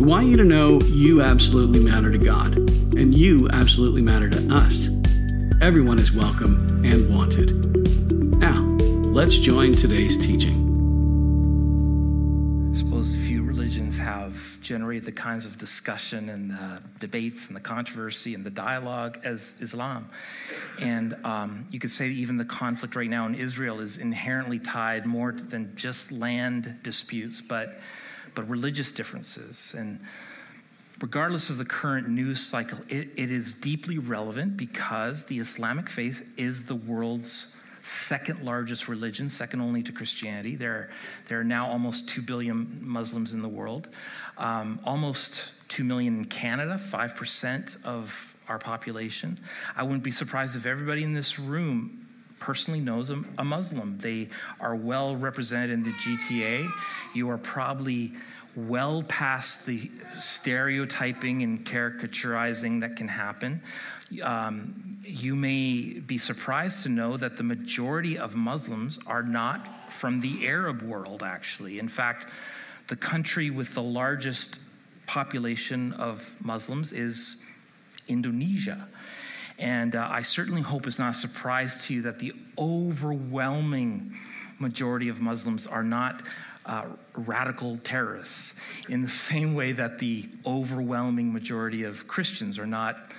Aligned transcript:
We 0.00 0.06
want 0.06 0.26
you 0.28 0.36
to 0.36 0.44
know 0.44 0.78
you 0.82 1.22
absolutely 1.22 1.80
matter 1.80 2.12
to 2.12 2.18
God, 2.18 2.56
and 2.96 3.12
you 3.12 3.48
absolutely 3.52 4.00
matter 4.00 4.30
to 4.30 4.54
us. 4.54 4.86
Everyone 5.60 5.98
is 5.98 6.12
welcome 6.12 6.84
and 6.84 7.12
wanted. 7.12 7.76
Now, 8.38 8.62
let's 9.10 9.36
join 9.36 9.72
today's 9.72 10.16
teaching. 10.16 10.68
I 12.72 12.78
suppose 12.78 13.12
few 13.16 13.42
religions 13.42 13.98
have 13.98 14.60
generated 14.60 15.04
the 15.04 15.10
kinds 15.10 15.46
of 15.46 15.58
discussion 15.58 16.28
and 16.28 16.52
uh, 16.52 16.78
debates 17.00 17.48
and 17.48 17.56
the 17.56 17.60
controversy 17.60 18.34
and 18.34 18.44
the 18.44 18.50
dialogue 18.50 19.18
as 19.24 19.56
Islam. 19.60 20.08
And 20.78 21.16
um, 21.24 21.66
you 21.72 21.80
could 21.80 21.90
say 21.90 22.08
even 22.10 22.36
the 22.36 22.44
conflict 22.44 22.94
right 22.94 23.10
now 23.10 23.26
in 23.26 23.34
Israel 23.34 23.80
is 23.80 23.96
inherently 23.96 24.60
tied 24.60 25.06
more 25.06 25.32
than 25.32 25.74
just 25.74 26.12
land 26.12 26.76
disputes, 26.84 27.40
but 27.40 27.80
but 28.38 28.48
religious 28.48 28.92
differences. 28.92 29.74
And 29.76 29.98
regardless 31.00 31.50
of 31.50 31.58
the 31.58 31.64
current 31.64 32.08
news 32.08 32.40
cycle, 32.40 32.78
it, 32.88 33.08
it 33.16 33.32
is 33.32 33.52
deeply 33.52 33.98
relevant 33.98 34.56
because 34.56 35.24
the 35.24 35.40
Islamic 35.40 35.88
faith 35.88 36.24
is 36.36 36.64
the 36.64 36.76
world's 36.76 37.56
second 37.82 38.44
largest 38.44 38.86
religion, 38.86 39.28
second 39.28 39.60
only 39.60 39.82
to 39.82 39.90
Christianity. 39.90 40.54
There, 40.54 40.88
there 41.26 41.40
are 41.40 41.44
now 41.44 41.66
almost 41.68 42.08
2 42.10 42.22
billion 42.22 42.78
Muslims 42.80 43.32
in 43.32 43.42
the 43.42 43.48
world, 43.48 43.88
um, 44.36 44.78
almost 44.84 45.50
2 45.66 45.82
million 45.82 46.18
in 46.18 46.24
Canada, 46.24 46.80
5% 46.80 47.84
of 47.84 48.14
our 48.46 48.60
population. 48.60 49.36
I 49.74 49.82
wouldn't 49.82 50.04
be 50.04 50.12
surprised 50.12 50.54
if 50.54 50.64
everybody 50.64 51.02
in 51.02 51.12
this 51.12 51.40
room 51.40 52.07
personally 52.38 52.80
knows 52.80 53.10
a, 53.10 53.22
a 53.38 53.44
Muslim. 53.44 53.98
They 53.98 54.28
are 54.60 54.74
well 54.74 55.16
represented 55.16 55.70
in 55.70 55.82
the 55.82 55.92
GTA. 55.92 56.68
You 57.14 57.30
are 57.30 57.38
probably 57.38 58.12
well 58.56 59.02
past 59.04 59.66
the 59.66 59.90
stereotyping 60.18 61.42
and 61.42 61.64
caricaturizing 61.64 62.80
that 62.80 62.96
can 62.96 63.08
happen. 63.08 63.60
Um, 64.22 64.98
you 65.04 65.36
may 65.36 66.00
be 66.00 66.18
surprised 66.18 66.82
to 66.84 66.88
know 66.88 67.16
that 67.16 67.36
the 67.36 67.42
majority 67.42 68.18
of 68.18 68.34
Muslims 68.34 68.98
are 69.06 69.22
not 69.22 69.92
from 69.92 70.20
the 70.20 70.46
Arab 70.46 70.82
world, 70.82 71.22
actually. 71.22 71.78
In 71.78 71.88
fact, 71.88 72.30
the 72.88 72.96
country 72.96 73.50
with 73.50 73.74
the 73.74 73.82
largest 73.82 74.58
population 75.06 75.92
of 75.94 76.34
Muslims 76.42 76.92
is 76.92 77.42
Indonesia. 78.08 78.88
And 79.58 79.96
uh, 79.96 80.08
I 80.10 80.22
certainly 80.22 80.62
hope 80.62 80.86
it's 80.86 80.98
not 80.98 81.14
a 81.14 81.18
surprise 81.18 81.86
to 81.86 81.94
you 81.94 82.02
that 82.02 82.18
the 82.18 82.32
overwhelming 82.56 84.16
majority 84.58 85.08
of 85.08 85.20
Muslims 85.20 85.66
are 85.66 85.82
not 85.82 86.22
uh, 86.64 86.84
radical 87.16 87.78
terrorists, 87.78 88.54
in 88.88 89.02
the 89.02 89.08
same 89.30 89.54
way 89.54 89.72
that 89.72 89.98
the 89.98 90.28
overwhelming 90.46 91.32
majority 91.32 91.84
of 91.84 92.06
Christians 92.06 92.58
are 92.58 92.66
not, 92.66 93.10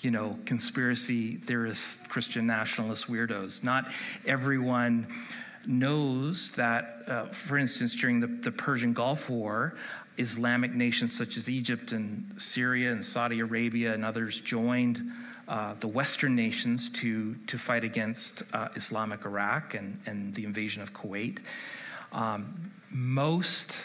you 0.00 0.10
know, 0.10 0.38
conspiracy 0.44 1.36
theorists, 1.36 1.98
Christian 2.08 2.46
nationalist 2.46 3.06
weirdos. 3.06 3.62
Not 3.62 3.92
everyone 4.26 5.06
knows 5.66 6.52
that, 6.52 7.02
uh, 7.06 7.26
for 7.26 7.58
instance, 7.58 7.94
during 7.94 8.20
the, 8.20 8.26
the 8.26 8.52
Persian 8.52 8.92
Gulf 8.92 9.28
War, 9.28 9.74
Islamic 10.18 10.74
nations 10.74 11.16
such 11.16 11.36
as 11.36 11.48
Egypt 11.48 11.92
and 11.92 12.34
Syria 12.38 12.92
and 12.92 13.04
Saudi 13.04 13.40
Arabia 13.40 13.92
and 13.92 14.04
others 14.04 14.40
joined 14.40 15.02
uh, 15.48 15.74
the 15.80 15.86
Western 15.86 16.34
nations 16.34 16.88
to, 16.88 17.34
to 17.46 17.58
fight 17.58 17.84
against 17.84 18.42
uh, 18.52 18.68
Islamic 18.74 19.24
Iraq 19.24 19.74
and, 19.74 20.00
and 20.06 20.34
the 20.34 20.44
invasion 20.44 20.82
of 20.82 20.92
Kuwait. 20.92 21.38
Um, 22.12 22.72
most 22.90 23.76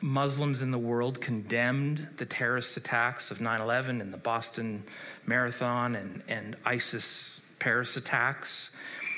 Muslims 0.00 0.60
in 0.60 0.70
the 0.70 0.78
world 0.78 1.20
condemned 1.20 2.06
the 2.18 2.26
terrorist 2.26 2.76
attacks 2.76 3.30
of 3.30 3.40
9 3.40 3.60
11 3.60 4.00
and 4.00 4.12
the 4.12 4.18
Boston 4.18 4.82
Marathon 5.26 5.94
and, 5.94 6.22
and 6.28 6.56
ISIS 6.66 7.40
Paris 7.58 7.96
attacks. 7.96 8.70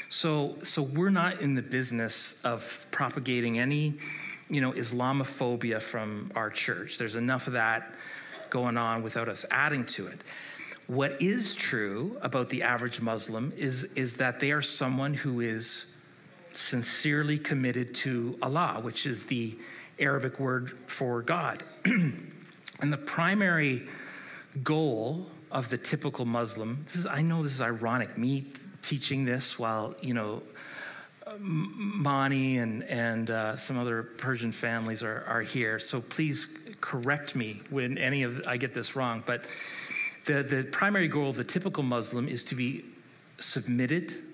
So, 0.09 0.57
so 0.63 0.83
we're 0.83 1.11
not 1.11 1.41
in 1.41 1.55
the 1.55 1.63
business 1.63 2.41
of 2.45 2.87
propagating 2.91 3.59
any, 3.59 3.95
you 4.49 4.61
know, 4.61 4.73
Islamophobia 4.73 5.83
from 5.83 6.31
our 6.37 6.49
church. 6.49 6.97
There's 6.97 7.17
enough 7.17 7.49
of 7.49 7.55
that 7.55 7.93
going 8.49 8.77
on 8.77 9.03
without 9.03 9.29
us 9.29 9.45
adding 9.51 9.85
to 9.87 10.07
it. 10.07 10.21
What 10.87 11.21
is 11.21 11.57
true 11.57 12.17
about 12.23 12.49
the 12.49 12.63
average 12.63 13.01
Muslim 13.01 13.53
is, 13.57 13.85
is 13.95 14.15
that 14.15 14.39
they 14.39 14.53
are 14.53 14.63
someone 14.63 15.13
who 15.13 15.41
is 15.41 15.97
sincerely 16.53 17.39
committed 17.39 17.95
to 17.97 18.39
Allah, 18.41 18.79
which 18.81 19.07
is 19.07 19.25
the 19.25 19.59
Arabic 19.99 20.39
word 20.39 20.79
for 20.87 21.23
God. 21.23 21.65
and 21.85 22.93
the 22.93 22.97
primary 22.97 23.89
goal 24.63 25.27
of 25.51 25.69
the 25.69 25.79
typical 25.79 26.25
Muslim, 26.25 26.87
is, 26.95 27.07
I 27.07 27.23
know 27.23 27.43
this 27.43 27.53
is 27.53 27.61
ironic, 27.61 28.17
me 28.17 28.47
teaching 28.87 29.25
this 29.25 29.59
while, 29.59 29.95
you 30.01 30.15
know, 30.15 30.43
Mani 31.39 32.59
and, 32.59 32.85
and 32.85 33.31
uh, 33.31 33.57
some 33.57 33.79
other 33.79 34.05
Persian 34.05 34.53
families 34.53 35.03
are, 35.03 35.25
are 35.27 35.43
here. 35.43 35.81
So 35.81 36.01
please 36.01 36.57
correct 36.81 37.35
me 37.35 37.63
when 37.69 37.99
any 37.99 38.23
of 38.23 38.47
I 38.47 38.57
get 38.57 38.73
this 38.75 38.95
wrong. 38.95 39.25
But 39.27 39.47
the, 40.25 40.45
the 40.45 40.63
primary 40.71 41.09
goal 41.09 41.31
of 41.31 41.37
the 41.37 41.45
typical 41.45 41.83
Muslim 41.83 42.29
is 42.29 42.45
to 42.45 42.55
be 42.55 42.85
submitted 43.39 44.25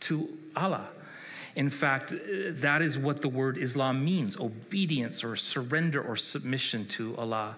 to 0.00 0.28
Allah. 0.54 0.88
In 1.56 1.68
fact, 1.68 2.12
that 2.60 2.80
is 2.80 2.96
what 2.96 3.20
the 3.20 3.28
word 3.28 3.58
Islam 3.58 4.04
means 4.04 4.38
obedience 4.38 5.24
or 5.24 5.34
surrender 5.34 6.00
or 6.00 6.16
submission 6.16 6.86
to 6.88 7.16
Allah. 7.16 7.56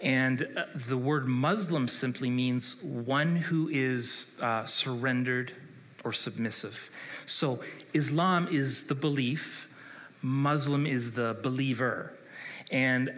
And 0.00 0.48
uh, 0.56 0.64
the 0.88 0.96
word 0.96 1.26
Muslim 1.26 1.88
simply 1.88 2.30
means 2.30 2.82
one 2.82 3.36
who 3.36 3.68
is 3.68 4.32
uh, 4.40 4.64
surrendered 4.64 5.52
or 6.04 6.12
submissive. 6.12 6.90
So 7.26 7.60
Islam 7.92 8.48
is 8.50 8.84
the 8.84 8.94
belief, 8.94 9.68
Muslim 10.22 10.86
is 10.86 11.12
the 11.12 11.36
believer. 11.42 12.14
And 12.70 13.10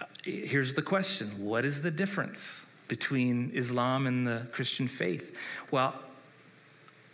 uh, 0.00 0.06
here's 0.24 0.74
the 0.74 0.82
question 0.82 1.28
what 1.44 1.64
is 1.64 1.82
the 1.82 1.90
difference? 1.90 2.64
between 2.88 3.50
Islam 3.54 4.06
and 4.06 4.26
the 4.26 4.46
Christian 4.52 4.88
faith? 4.88 5.36
Well, 5.70 5.94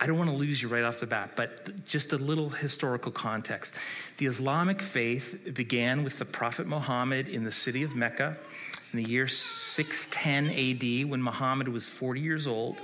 I 0.01 0.07
don't 0.07 0.17
want 0.17 0.31
to 0.31 0.37
lose 0.37 0.63
you 0.63 0.69
right 0.69 0.83
off 0.83 0.99
the 0.99 1.07
bat, 1.07 1.33
but 1.37 1.85
just 1.87 2.13
a 2.13 2.17
little 2.17 2.49
historical 2.49 3.13
context. 3.13 3.75
The 4.17 4.27
Islamic 4.27 4.81
faith 4.81 5.51
began 5.53 6.05
with 6.05 6.19
the 6.19 6.25
Prophet 6.25 6.67
Muhammad 6.67 7.29
in 7.29 7.45
the 7.45 7.53
city 7.53 7.83
of 7.83 7.95
Mecca 7.95 8.39
in 8.93 9.03
the 9.03 9.09
year 9.09 9.29
610 9.29 11.05
AD 11.05 11.11
when 11.11 11.23
Muhammad 11.23 11.69
was 11.69 11.89
40 11.89 12.21
years 12.21 12.47
old. 12.47 12.79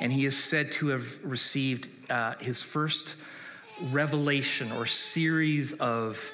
And 0.00 0.12
he 0.12 0.24
is 0.24 0.36
said 0.36 0.72
to 0.72 0.88
have 0.88 1.24
received 1.24 1.88
uh, 2.10 2.34
his 2.40 2.62
first 2.62 3.14
revelation 3.90 4.72
or 4.72 4.86
series 4.86 5.72
of 5.74 6.30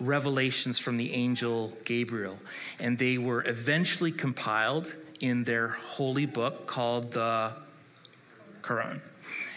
revelations 0.00 0.78
from 0.78 0.96
the 0.96 1.12
angel 1.12 1.72
Gabriel. 1.84 2.36
And 2.78 2.98
they 2.98 3.18
were 3.18 3.46
eventually 3.46 4.12
compiled 4.12 4.92
in 5.20 5.44
their 5.44 5.68
holy 5.68 6.26
book 6.26 6.66
called 6.66 7.12
the 7.12 7.52
Quran. 8.62 9.00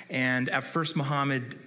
And 0.10 0.50
at 0.50 0.64
first, 0.64 0.96
Muhammad 0.96 1.58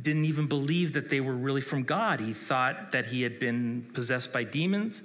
didn't 0.00 0.24
even 0.24 0.46
believe 0.46 0.94
that 0.94 1.08
they 1.08 1.20
were 1.20 1.34
really 1.34 1.60
from 1.60 1.82
God. 1.82 2.20
He 2.20 2.32
thought 2.32 2.92
that 2.92 3.06
he 3.06 3.22
had 3.22 3.38
been 3.38 3.86
possessed 3.92 4.32
by 4.32 4.44
demons, 4.44 5.04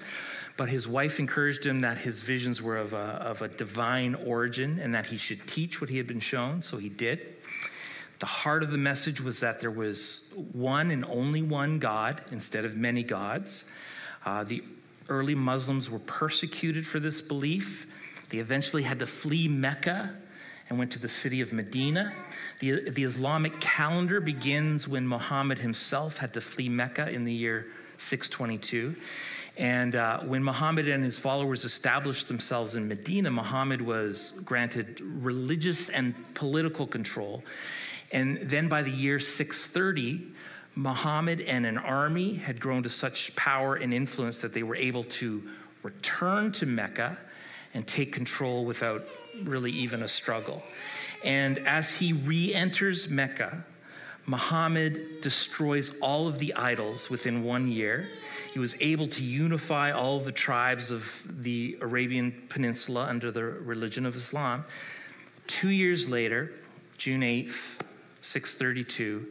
but 0.57 0.69
his 0.69 0.87
wife 0.87 1.19
encouraged 1.19 1.65
him 1.65 1.81
that 1.81 1.99
his 1.99 2.19
visions 2.19 2.61
were 2.61 2.77
of 2.77 2.93
a, 2.93 2.97
of 2.97 3.43
a 3.43 3.47
divine 3.47 4.15
origin 4.15 4.79
and 4.79 4.93
that 4.95 5.05
he 5.05 5.15
should 5.15 5.45
teach 5.47 5.79
what 5.79 5.89
he 5.89 5.97
had 5.97 6.07
been 6.07 6.19
shown, 6.19 6.61
so 6.61 6.77
he 6.77 6.89
did. 6.89 7.35
The 8.19 8.25
heart 8.25 8.63
of 8.63 8.71
the 8.71 8.77
message 8.77 9.21
was 9.21 9.39
that 9.41 9.59
there 9.59 9.71
was 9.71 10.33
one 10.51 10.89
and 10.89 11.05
only 11.05 11.43
one 11.43 11.77
God 11.77 12.21
instead 12.31 12.65
of 12.65 12.75
many 12.75 13.03
gods. 13.03 13.65
Uh, 14.25 14.43
the 14.43 14.63
early 15.07 15.35
Muslims 15.35 15.89
were 15.89 15.99
persecuted 15.99 16.85
for 16.85 16.99
this 16.99 17.21
belief. 17.21 17.85
They 18.29 18.39
eventually 18.39 18.81
had 18.81 18.97
to 18.99 19.07
flee 19.07 19.47
Mecca 19.47 20.15
and 20.69 20.79
went 20.79 20.91
to 20.93 20.99
the 20.99 21.07
city 21.07 21.41
of 21.41 21.53
Medina. 21.53 22.11
The, 22.59 22.89
the 22.89 23.03
Islamic 23.03 23.59
calendar 23.61 24.19
begins 24.19 24.87
when 24.87 25.07
Muhammad 25.07 25.59
himself 25.59 26.17
had 26.17 26.33
to 26.33 26.41
flee 26.41 26.67
Mecca 26.67 27.09
in 27.09 27.23
the 27.23 27.33
year 27.33 27.67
622. 27.99 28.95
And 29.57 29.95
uh, 29.95 30.19
when 30.19 30.43
Muhammad 30.43 30.87
and 30.87 31.03
his 31.03 31.17
followers 31.17 31.65
established 31.65 32.27
themselves 32.27 32.75
in 32.75 32.87
Medina, 32.87 33.31
Muhammad 33.31 33.81
was 33.81 34.39
granted 34.45 35.01
religious 35.01 35.89
and 35.89 36.13
political 36.35 36.85
control. 36.85 37.43
And 38.11 38.37
then 38.41 38.67
by 38.67 38.83
the 38.83 38.91
year 38.91 39.19
630, 39.19 40.27
Muhammad 40.75 41.41
and 41.41 41.65
an 41.65 41.79
army 41.79 42.35
had 42.35 42.59
grown 42.59 42.83
to 42.83 42.89
such 42.89 43.35
power 43.35 43.75
and 43.75 43.93
influence 43.95 44.37
that 44.39 44.53
they 44.53 44.61
were 44.61 44.75
able 44.75 45.03
to 45.05 45.41
return 45.81 46.51
to 46.51 46.67
Mecca 46.67 47.17
and 47.73 47.85
take 47.87 48.13
control 48.13 48.63
without 48.63 49.07
really 49.43 49.71
even 49.71 50.03
a 50.03 50.07
struggle. 50.07 50.61
And 51.23 51.57
as 51.67 51.91
he 51.91 52.13
re 52.13 52.53
enters 52.53 53.09
Mecca, 53.09 53.63
Muhammad 54.27 55.21
destroys 55.21 55.97
all 55.99 56.27
of 56.27 56.37
the 56.37 56.53
idols 56.53 57.09
within 57.09 57.43
one 57.43 57.69
year. 57.69 58.09
He 58.57 58.59
was 58.59 58.75
able 58.81 59.07
to 59.09 59.23
unify 59.23 59.91
all 59.91 60.19
the 60.19 60.31
tribes 60.31 60.89
of 60.89 61.05
the 61.43 61.77
Arabian 61.79 62.31
Peninsula 62.49 63.05
under 63.05 63.29
the 63.29 63.43
religion 63.43 64.03
of 64.03 64.15
Islam. 64.15 64.65
Two 65.45 65.69
years 65.69 66.09
later, 66.09 66.53
June 66.97 67.21
8th, 67.21 67.83
632, 68.21 69.27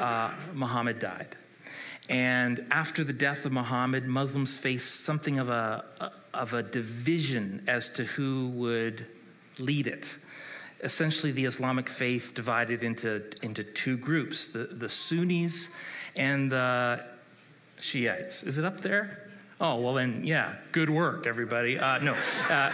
uh, 0.00 0.32
Muhammad 0.54 0.98
died. 0.98 1.36
And 2.08 2.66
after 2.72 3.04
the 3.04 3.12
death 3.12 3.44
of 3.44 3.52
Muhammad, 3.52 4.08
Muslims 4.08 4.56
faced 4.56 5.04
something 5.04 5.38
of 5.38 5.50
a, 5.50 6.10
of 6.34 6.52
a 6.52 6.64
division 6.64 7.62
as 7.68 7.88
to 7.90 8.02
who 8.06 8.48
would 8.56 9.06
lead 9.60 9.86
it. 9.86 10.12
Essentially, 10.82 11.30
the 11.30 11.44
Islamic 11.44 11.88
faith 11.88 12.32
divided 12.34 12.82
into, 12.82 13.22
into 13.40 13.62
two 13.62 13.96
groups 13.96 14.48
the, 14.48 14.64
the 14.64 14.88
Sunnis 14.88 15.68
and 16.16 16.50
the 16.50 17.04
Shiites. 17.80 18.42
Is 18.42 18.58
it 18.58 18.64
up 18.64 18.80
there? 18.80 19.28
Oh, 19.60 19.80
well, 19.80 19.94
then, 19.94 20.22
yeah, 20.24 20.54
good 20.70 20.88
work, 20.88 21.26
everybody. 21.26 21.78
Uh, 21.78 21.98
no, 21.98 22.14
uh, 22.48 22.72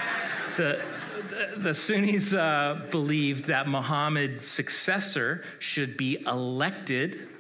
the, 0.57 0.83
the, 1.31 1.61
the, 1.61 1.75
Sunnis 1.75 2.35
uh, 2.35 2.83
believed 2.91 3.47
that 3.47 3.67
Muhammad's 3.67 4.47
successor 4.47 5.45
should 5.61 5.97
be 5.97 6.21
elected, 6.27 7.31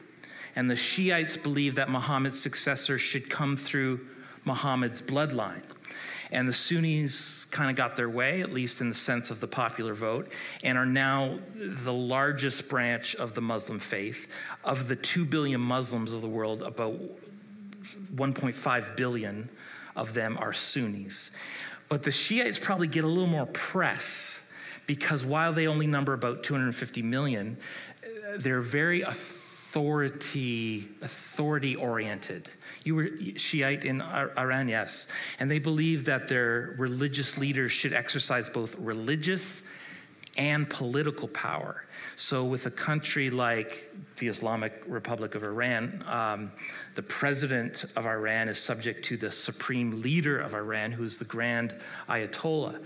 and 0.56 0.70
the 0.70 0.76
Shiites 0.76 1.36
believed 1.36 1.76
that 1.76 1.90
Muhammad's 1.90 2.40
successor 2.40 2.98
should 2.98 3.28
come 3.28 3.56
through 3.56 4.00
Muhammad's 4.46 5.02
bloodline. 5.02 5.62
And 6.32 6.48
the 6.48 6.52
Sunnis 6.54 7.44
kind 7.50 7.68
of 7.70 7.76
got 7.76 7.96
their 7.96 8.08
way, 8.08 8.40
at 8.40 8.50
least 8.50 8.80
in 8.80 8.88
the 8.88 8.94
sense 8.94 9.30
of 9.30 9.40
the 9.40 9.46
popular 9.46 9.92
vote, 9.92 10.32
and 10.62 10.78
are 10.78 10.86
now 10.86 11.38
the 11.54 11.92
largest 11.92 12.66
branch 12.68 13.14
of 13.16 13.34
the 13.34 13.42
Muslim 13.42 13.78
faith. 13.78 14.26
Of 14.64 14.88
the 14.88 14.96
2 14.96 15.26
billion 15.26 15.60
Muslims 15.60 16.14
of 16.14 16.22
the 16.22 16.28
world, 16.28 16.62
about 16.62 16.98
1.5 18.14 18.96
billion 18.96 19.48
of 19.96 20.14
them 20.14 20.36
are 20.38 20.52
Sunnis. 20.52 21.30
But 21.88 22.02
the 22.02 22.10
Shiites 22.10 22.58
probably 22.58 22.88
get 22.88 23.04
a 23.04 23.08
little 23.08 23.28
more 23.28 23.46
press 23.46 24.42
because 24.86 25.24
while 25.24 25.52
they 25.52 25.66
only 25.66 25.86
number 25.86 26.12
about 26.12 26.42
250 26.42 27.02
million, 27.02 27.56
they're 28.38 28.60
very 28.60 29.02
authority 29.02 30.88
authority 31.02 31.74
oriented. 31.74 32.48
You 32.84 32.94
were 32.94 33.10
Shiite 33.36 33.84
in 33.84 34.00
Iran, 34.00 34.68
yes. 34.68 35.08
And 35.40 35.50
they 35.50 35.58
believe 35.58 36.04
that 36.04 36.28
their 36.28 36.74
religious 36.78 37.36
leaders 37.38 37.72
should 37.72 37.92
exercise 37.92 38.48
both 38.48 38.76
religious 38.78 39.62
and 40.36 40.68
political 40.68 41.28
power. 41.28 41.83
So, 42.16 42.44
with 42.44 42.66
a 42.66 42.70
country 42.70 43.28
like 43.28 43.90
the 44.18 44.28
Islamic 44.28 44.82
Republic 44.86 45.34
of 45.34 45.42
Iran, 45.42 46.04
um, 46.08 46.52
the 46.94 47.02
president 47.02 47.84
of 47.96 48.06
Iran 48.06 48.48
is 48.48 48.58
subject 48.58 49.04
to 49.06 49.16
the 49.16 49.30
supreme 49.30 50.00
leader 50.00 50.38
of 50.38 50.54
Iran, 50.54 50.92
who's 50.92 51.18
the 51.18 51.24
grand 51.24 51.74
Ayatollah. 52.08 52.80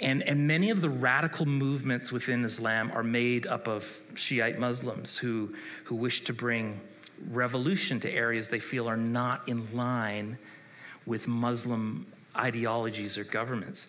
And, 0.00 0.22
and 0.22 0.46
many 0.46 0.70
of 0.70 0.80
the 0.80 0.90
radical 0.90 1.46
movements 1.46 2.12
within 2.12 2.44
Islam 2.44 2.92
are 2.92 3.02
made 3.02 3.48
up 3.48 3.66
of 3.66 3.84
Shiite 4.14 4.60
Muslims 4.60 5.16
who, 5.16 5.54
who 5.84 5.96
wish 5.96 6.22
to 6.24 6.32
bring 6.32 6.80
revolution 7.30 7.98
to 8.00 8.12
areas 8.12 8.46
they 8.46 8.60
feel 8.60 8.88
are 8.88 8.96
not 8.96 9.48
in 9.48 9.74
line 9.74 10.38
with 11.04 11.26
Muslim 11.26 12.06
ideologies 12.36 13.18
or 13.18 13.24
governments. 13.24 13.88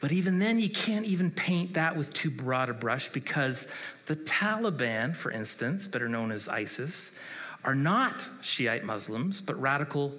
But 0.00 0.12
even 0.12 0.38
then, 0.38 0.58
you 0.58 0.70
can't 0.70 1.04
even 1.04 1.30
paint 1.30 1.74
that 1.74 1.94
with 1.94 2.12
too 2.14 2.30
broad 2.30 2.70
a 2.70 2.72
brush 2.72 3.10
because 3.10 3.66
the 4.10 4.16
Taliban, 4.16 5.14
for 5.14 5.30
instance, 5.30 5.86
better 5.86 6.08
known 6.08 6.32
as 6.32 6.48
ISIS, 6.48 7.16
are 7.62 7.76
not 7.76 8.20
Shiite 8.42 8.82
Muslims, 8.82 9.40
but 9.40 9.54
radical 9.60 10.12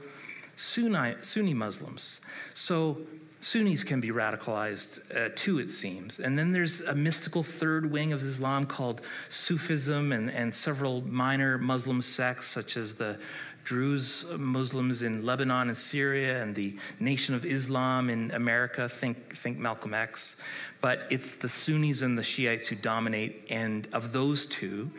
Sunni, 0.56 1.16
Sunni 1.20 1.54
Muslims. 1.54 2.22
So 2.54 3.00
Sunnis 3.42 3.84
can 3.84 4.00
be 4.00 4.12
radicalized 4.12 5.02
uh, 5.14 5.32
too, 5.36 5.60
it 5.60 5.70
seems. 5.70 6.22
And 6.22 6.40
then 6.40 6.54
there's 6.54 6.80
a 6.80 6.96
mystical 6.96 7.44
third 7.44 7.92
wing 7.92 8.14
of 8.14 8.24
Islam 8.24 8.66
called 8.66 9.02
Sufism 9.28 10.14
and, 10.14 10.32
and 10.32 10.56
several 10.56 11.02
minor 11.02 11.58
Muslim 11.58 12.00
sects, 12.00 12.48
such 12.48 12.78
as 12.78 12.94
the 12.94 13.18
Druze 13.64 14.26
Muslims 14.38 15.02
in 15.02 15.26
Lebanon 15.26 15.68
and 15.68 15.78
Syria 15.78 16.42
and 16.42 16.56
the 16.56 16.76
Nation 17.00 17.36
of 17.36 17.46
Islam 17.46 18.10
in 18.10 18.32
America. 18.32 18.90
Think, 18.90 19.36
think 19.36 19.58
Malcolm 19.58 19.94
X. 19.94 20.38
But 20.82 21.08
it's 21.10 21.36
the 21.36 21.50
Sunnis 21.50 22.02
and 22.02 22.18
the 22.18 22.24
Shiites 22.24 22.68
who 22.68 22.76
dominate. 22.76 23.46
And 23.50 23.88
of 23.94 24.12
those 24.12 24.46
two, 24.46 24.92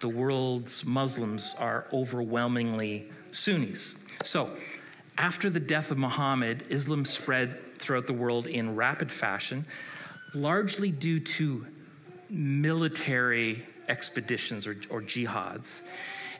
the 0.00 0.08
world's 0.08 0.84
Muslims 0.84 1.54
are 1.58 1.86
overwhelmingly 1.92 3.10
Sunnis. 3.30 3.94
So, 4.22 4.50
after 5.18 5.50
the 5.50 5.60
death 5.60 5.90
of 5.90 5.98
Muhammad, 5.98 6.64
Islam 6.70 7.04
spread 7.04 7.78
throughout 7.78 8.06
the 8.06 8.12
world 8.12 8.46
in 8.46 8.74
rapid 8.74 9.10
fashion, 9.12 9.66
largely 10.34 10.90
due 10.90 11.20
to 11.20 11.66
military 12.30 13.64
expeditions 13.88 14.66
or, 14.66 14.76
or 14.90 15.02
jihads. 15.02 15.80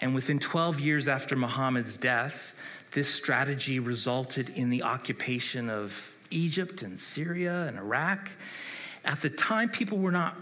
And 0.02 0.16
within 0.16 0.40
12 0.40 0.80
years 0.80 1.06
after 1.06 1.36
Muhammad's 1.36 1.96
death, 1.96 2.56
this 2.90 3.08
strategy 3.08 3.78
resulted 3.78 4.50
in 4.50 4.68
the 4.68 4.82
occupation 4.82 5.70
of 5.70 6.12
Egypt 6.30 6.82
and 6.82 6.98
Syria 6.98 7.66
and 7.68 7.78
Iraq. 7.78 8.28
At 9.04 9.20
the 9.20 9.30
time, 9.30 9.68
people 9.68 9.98
were 9.98 10.10
not 10.10 10.36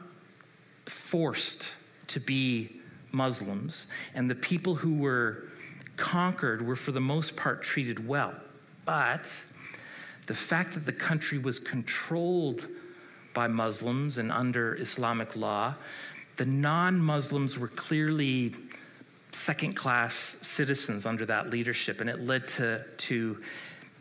forced 0.87 1.69
to 2.07 2.21
be 2.21 2.81
Muslims, 3.13 3.87
and 4.15 4.31
the 4.31 4.35
people 4.35 4.75
who 4.75 4.95
were 4.95 5.45
conquered 5.99 6.67
were, 6.67 6.77
for 6.77 6.93
the 6.93 7.01
most 7.01 7.37
part, 7.37 7.63
treated 7.63 8.09
well. 8.09 8.33
But 8.87 9.31
the 10.27 10.35
fact 10.35 10.73
that 10.73 10.87
the 10.87 10.93
country 10.93 11.37
was 11.37 11.59
controlled 11.59 12.67
by 13.35 13.47
Muslims 13.47 14.17
and 14.17 14.33
under 14.33 14.77
Islamic 14.77 15.37
law, 15.37 15.75
the 16.37 16.47
non 16.47 16.99
Muslims 16.99 17.59
were 17.59 17.69
clearly 17.69 18.55
second 19.33 19.75
class 19.75 20.15
citizens 20.43 21.07
under 21.07 21.27
that 21.27 21.51
leadership, 21.51 22.01
and 22.01 22.11
it 22.11 22.21
led 22.21 22.49
to, 22.49 22.85
to 22.97 23.39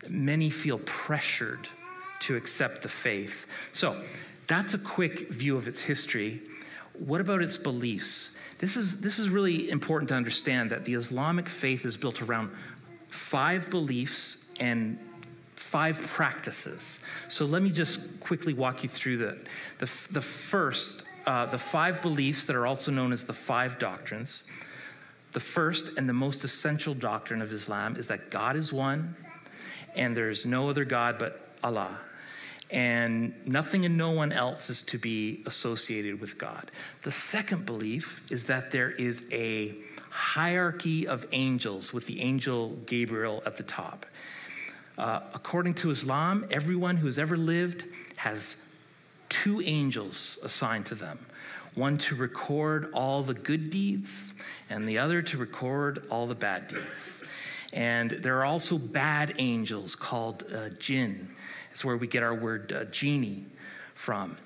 many 0.07 0.49
feel 0.49 0.79
pressured 0.79 1.67
to 2.21 2.35
accept 2.35 2.81
the 2.81 2.89
faith. 2.89 3.47
So, 3.71 4.01
that's 4.47 4.73
a 4.73 4.79
quick 4.79 5.29
view 5.29 5.57
of 5.57 5.67
its 5.67 5.79
history. 5.79 6.41
What 6.93 7.21
about 7.21 7.43
its 7.43 7.55
beliefs? 7.55 8.35
This 8.57 8.75
is, 8.75 8.99
this 8.99 9.19
is 9.19 9.29
really 9.29 9.69
important 9.69 10.09
to 10.09 10.15
understand 10.15 10.71
that 10.71 10.85
the 10.85 10.95
Islamic 10.95 11.47
faith 11.47 11.85
is 11.85 11.95
built 11.95 12.21
around 12.23 12.49
five 13.09 13.69
beliefs 13.69 14.47
and 14.59 14.97
five 15.55 15.99
practices. 16.07 16.99
So 17.27 17.45
let 17.45 17.61
me 17.61 17.69
just 17.69 18.19
quickly 18.19 18.53
walk 18.53 18.81
you 18.81 18.89
through 18.89 19.17
the, 19.17 19.37
the, 19.77 19.89
the 20.09 20.21
first, 20.21 21.03
uh, 21.27 21.45
the 21.45 21.59
five 21.59 22.01
beliefs 22.01 22.45
that 22.45 22.55
are 22.55 22.65
also 22.65 22.91
known 22.91 23.13
as 23.13 23.23
the 23.23 23.33
five 23.33 23.77
doctrines. 23.77 24.43
The 25.31 25.39
first 25.39 25.97
and 25.97 26.09
the 26.09 26.13
most 26.13 26.43
essential 26.43 26.93
doctrine 26.93 27.41
of 27.41 27.51
Islam 27.51 27.95
is 27.95 28.07
that 28.07 28.29
God 28.29 28.55
is 28.55 28.73
one 28.73 29.15
and 29.95 30.15
there's 30.15 30.45
no 30.45 30.69
other 30.69 30.85
God 30.85 31.17
but 31.19 31.49
Allah. 31.63 31.99
And 32.71 33.33
nothing 33.47 33.85
and 33.85 33.97
no 33.97 34.11
one 34.11 34.31
else 34.31 34.69
is 34.69 34.83
to 34.83 34.99
be 34.99 35.41
associated 35.45 36.21
with 36.21 36.37
God. 36.37 36.71
The 37.01 37.11
second 37.11 37.65
belief 37.65 38.21
is 38.29 38.45
that 38.45 38.69
there 38.69 38.91
is 38.91 39.23
a 39.31 39.75
hierarchy 40.09 41.07
of 41.07 41.25
angels 41.31 41.93
with 41.93 42.05
the 42.05 42.21
angel 42.21 42.77
Gabriel 42.85 43.41
at 43.45 43.57
the 43.57 43.63
top. 43.63 44.05
Uh, 44.97 45.21
according 45.33 45.73
to 45.75 45.91
Islam, 45.91 46.45
everyone 46.51 46.97
who's 46.97 47.17
ever 47.17 47.37
lived 47.37 47.85
has 48.17 48.55
two 49.29 49.61
angels 49.61 50.37
assigned 50.43 50.85
to 50.87 50.95
them 50.95 51.17
one 51.75 51.97
to 51.99 52.15
record 52.15 52.91
all 52.93 53.23
the 53.23 53.33
good 53.33 53.69
deeds, 53.69 54.33
and 54.69 54.87
the 54.87 54.97
other 54.97 55.21
to 55.21 55.37
record 55.37 56.05
all 56.09 56.27
the 56.27 56.35
bad 56.35 56.67
deeds. 56.67 57.21
And 57.73 58.11
there 58.11 58.37
are 58.39 58.45
also 58.45 58.77
bad 58.77 59.35
angels 59.37 59.95
called 59.95 60.43
uh, 60.53 60.69
jinn. 60.79 61.29
It's 61.71 61.85
where 61.85 61.97
we 61.97 62.07
get 62.07 62.23
our 62.23 62.33
word 62.33 62.71
uh, 62.71 62.85
genie 62.85 63.45
from. 63.93 64.37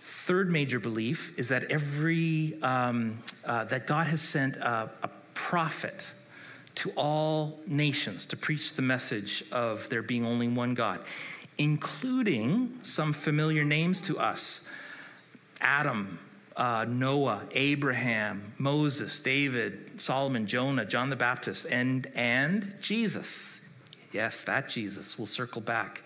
Third 0.00 0.50
major 0.50 0.80
belief 0.80 1.32
is 1.38 1.48
that 1.48 1.64
every 1.64 2.60
um, 2.62 3.18
uh, 3.44 3.64
that 3.64 3.86
God 3.86 4.06
has 4.08 4.20
sent 4.20 4.56
a, 4.56 4.90
a 5.02 5.10
prophet 5.34 6.06
to 6.76 6.90
all 6.96 7.58
nations 7.66 8.24
to 8.26 8.36
preach 8.36 8.74
the 8.74 8.82
message 8.82 9.44
of 9.52 9.88
there 9.88 10.02
being 10.02 10.24
only 10.24 10.48
one 10.48 10.74
God, 10.74 11.00
including 11.58 12.78
some 12.82 13.12
familiar 13.12 13.64
names 13.64 14.00
to 14.02 14.18
us 14.18 14.68
Adam, 15.60 16.18
uh, 16.60 16.84
Noah, 16.86 17.42
Abraham, 17.52 18.52
Moses, 18.58 19.18
David, 19.18 20.00
Solomon, 20.00 20.46
Jonah, 20.46 20.84
John 20.84 21.08
the 21.08 21.16
Baptist, 21.16 21.66
and, 21.70 22.06
and 22.14 22.74
Jesus. 22.82 23.60
Yes, 24.12 24.42
that 24.42 24.68
Jesus. 24.68 25.18
We'll 25.18 25.26
circle 25.26 25.62
back. 25.62 26.02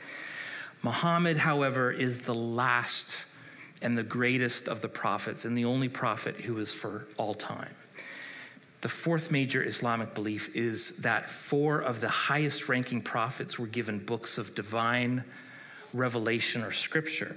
Muhammad, 0.83 1.37
however, 1.37 1.91
is 1.91 2.21
the 2.21 2.35
last 2.35 3.19
and 3.83 3.99
the 3.99 4.05
greatest 4.05 4.69
of 4.69 4.81
the 4.81 4.89
prophets 4.89 5.45
and 5.45 5.59
the 5.59 5.65
only 5.65 5.89
prophet 5.89 6.37
who 6.37 6.59
is 6.59 6.73
for 6.73 7.07
all 7.17 7.35
time. 7.35 7.75
The 8.81 8.89
fourth 8.89 9.33
major 9.33 9.65
Islamic 9.65 10.15
belief 10.15 10.55
is 10.55 10.99
that 10.99 11.29
four 11.29 11.81
of 11.81 12.01
the 12.01 12.09
highest 12.09 12.69
ranking 12.69 13.03
prophets 13.03 13.59
were 13.59 13.67
given 13.67 13.99
books 13.99 14.39
of 14.39 14.55
divine 14.55 15.25
revelation 15.93 16.63
or 16.63 16.71
scripture. 16.71 17.35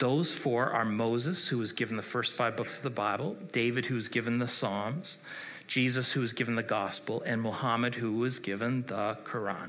Those 0.00 0.32
four 0.32 0.70
are 0.70 0.86
Moses, 0.86 1.46
who 1.46 1.58
was 1.58 1.72
given 1.72 1.94
the 1.94 2.02
first 2.02 2.32
five 2.32 2.56
books 2.56 2.78
of 2.78 2.82
the 2.82 2.88
Bible, 2.88 3.36
David, 3.52 3.84
who 3.84 3.96
was 3.96 4.08
given 4.08 4.38
the 4.38 4.48
Psalms, 4.48 5.18
Jesus, 5.66 6.10
who 6.10 6.22
was 6.22 6.32
given 6.32 6.54
the 6.54 6.62
Gospel, 6.62 7.22
and 7.26 7.42
Muhammad, 7.42 7.94
who 7.94 8.12
was 8.14 8.38
given 8.38 8.82
the 8.86 9.18
Quran. 9.24 9.68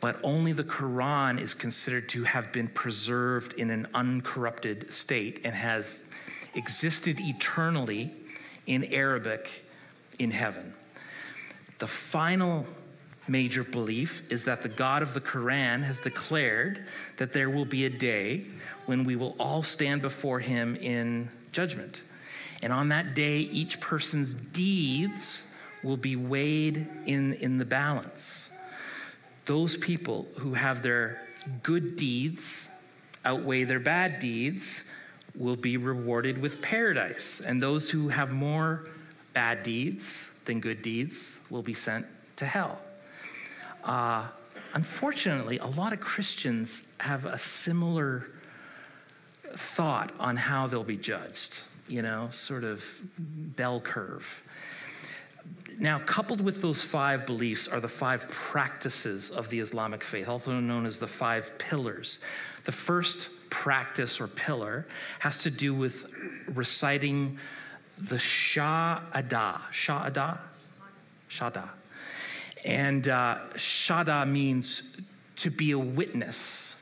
But 0.00 0.18
only 0.24 0.52
the 0.52 0.64
Quran 0.64 1.40
is 1.40 1.54
considered 1.54 2.08
to 2.08 2.24
have 2.24 2.50
been 2.50 2.66
preserved 2.66 3.54
in 3.54 3.70
an 3.70 3.86
uncorrupted 3.94 4.92
state 4.92 5.42
and 5.44 5.54
has 5.54 6.02
existed 6.56 7.20
eternally 7.20 8.12
in 8.66 8.82
Arabic 8.92 9.48
in 10.18 10.32
heaven. 10.32 10.74
The 11.78 11.86
final 11.86 12.66
major 13.28 13.64
belief 13.64 14.22
is 14.30 14.44
that 14.44 14.62
the 14.62 14.68
God 14.68 15.02
of 15.02 15.14
the 15.14 15.20
Quran 15.20 15.82
has 15.82 15.98
declared 15.98 16.86
that 17.16 17.32
there 17.32 17.50
will 17.50 17.64
be 17.64 17.84
a 17.84 17.90
day 17.90 18.46
when 18.86 19.04
we 19.04 19.16
will 19.16 19.36
all 19.38 19.62
stand 19.62 20.02
before 20.02 20.40
him 20.40 20.76
in 20.76 21.28
judgment. 21.52 22.00
And 22.62 22.72
on 22.72 22.88
that 22.88 23.14
day, 23.14 23.38
each 23.38 23.80
person's 23.80 24.34
deeds 24.34 25.46
will 25.82 25.96
be 25.96 26.16
weighed 26.16 26.86
in, 27.06 27.34
in 27.34 27.58
the 27.58 27.64
balance. 27.64 28.50
Those 29.46 29.76
people 29.76 30.26
who 30.38 30.54
have 30.54 30.82
their 30.82 31.20
good 31.62 31.96
deeds 31.96 32.68
outweigh 33.24 33.64
their 33.64 33.80
bad 33.80 34.20
deeds 34.20 34.84
will 35.34 35.56
be 35.56 35.76
rewarded 35.76 36.38
with 36.40 36.62
paradise. 36.62 37.40
And 37.40 37.62
those 37.62 37.90
who 37.90 38.08
have 38.08 38.30
more 38.30 38.88
bad 39.32 39.62
deeds 39.62 40.28
than 40.44 40.60
good 40.60 40.82
deeds 40.82 41.38
will 41.50 41.62
be 41.62 41.74
sent 41.74 42.06
to 42.36 42.46
hell. 42.46 42.82
Uh, 43.84 44.26
unfortunately, 44.74 45.58
a 45.58 45.66
lot 45.66 45.92
of 45.92 46.00
Christians 46.00 46.82
have 47.00 47.24
a 47.24 47.38
similar 47.38 48.30
thought 49.54 50.12
on 50.18 50.36
how 50.36 50.66
they'll 50.66 50.84
be 50.84 50.96
judged, 50.96 51.58
you 51.88 52.02
know, 52.02 52.28
sort 52.30 52.64
of 52.64 52.84
bell 53.18 53.80
curve. 53.80 54.42
Now, 55.78 55.98
coupled 56.00 56.40
with 56.40 56.62
those 56.62 56.82
five 56.82 57.26
beliefs 57.26 57.66
are 57.66 57.80
the 57.80 57.88
five 57.88 58.28
practices 58.28 59.30
of 59.30 59.48
the 59.48 59.58
Islamic 59.58 60.04
faith, 60.04 60.28
also 60.28 60.60
known 60.60 60.86
as 60.86 60.98
the 60.98 61.08
five 61.08 61.58
pillars. 61.58 62.20
The 62.64 62.72
first 62.72 63.28
practice 63.50 64.20
or 64.20 64.28
pillar 64.28 64.86
has 65.18 65.38
to 65.38 65.50
do 65.50 65.74
with 65.74 66.06
reciting 66.54 67.38
the 67.98 68.16
Shahada. 68.16 69.60
Shahada? 69.72 70.38
Shada. 71.28 71.70
And 72.64 73.08
uh, 73.08 73.38
Shada 73.54 74.28
means 74.28 74.96
to 75.36 75.50
be 75.50 75.72
a 75.72 75.78
witness. 75.78 76.76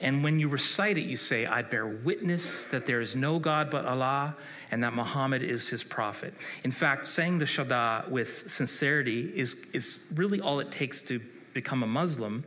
And 0.00 0.22
when 0.22 0.38
you 0.38 0.48
recite 0.48 0.98
it, 0.98 1.04
you 1.04 1.16
say, 1.16 1.46
I 1.46 1.62
bear 1.62 1.86
witness 1.86 2.64
that 2.64 2.86
there 2.86 3.00
is 3.00 3.16
no 3.16 3.38
God 3.38 3.70
but 3.70 3.86
Allah 3.86 4.36
and 4.70 4.82
that 4.82 4.92
Muhammad 4.92 5.42
is 5.42 5.68
his 5.68 5.82
prophet. 5.82 6.34
In 6.64 6.70
fact, 6.70 7.08
saying 7.08 7.38
the 7.38 7.44
Shada 7.44 8.08
with 8.10 8.50
sincerity 8.50 9.32
is, 9.34 9.54
is 9.72 10.06
really 10.14 10.40
all 10.40 10.60
it 10.60 10.70
takes 10.70 11.00
to 11.02 11.20
become 11.54 11.82
a 11.82 11.86
Muslim. 11.86 12.44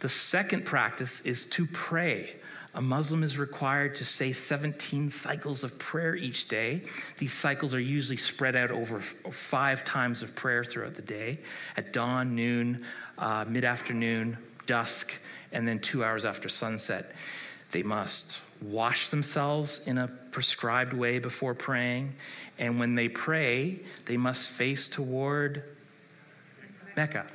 The 0.00 0.08
second 0.08 0.64
practice 0.64 1.20
is 1.20 1.44
to 1.46 1.66
pray. 1.66 2.36
A 2.76 2.82
Muslim 2.82 3.22
is 3.22 3.38
required 3.38 3.94
to 3.94 4.04
say 4.04 4.34
17 4.34 5.08
cycles 5.08 5.64
of 5.64 5.78
prayer 5.78 6.14
each 6.14 6.46
day. 6.46 6.82
These 7.16 7.32
cycles 7.32 7.72
are 7.72 7.80
usually 7.80 8.18
spread 8.18 8.54
out 8.54 8.70
over 8.70 9.00
five 9.00 9.82
times 9.82 10.22
of 10.22 10.34
prayer 10.34 10.62
throughout 10.62 10.94
the 10.94 11.00
day 11.00 11.38
at 11.78 11.94
dawn, 11.94 12.36
noon, 12.36 12.84
uh, 13.16 13.46
mid 13.48 13.64
afternoon, 13.64 14.36
dusk, 14.66 15.14
and 15.52 15.66
then 15.66 15.78
two 15.78 16.04
hours 16.04 16.26
after 16.26 16.50
sunset. 16.50 17.12
They 17.70 17.82
must 17.82 18.40
wash 18.60 19.08
themselves 19.08 19.86
in 19.86 19.96
a 19.96 20.08
prescribed 20.30 20.92
way 20.92 21.18
before 21.18 21.54
praying. 21.54 22.14
And 22.58 22.78
when 22.78 22.94
they 22.94 23.08
pray, 23.08 23.80
they 24.04 24.18
must 24.18 24.50
face 24.50 24.86
toward 24.86 25.64
Mecca. 26.94 27.26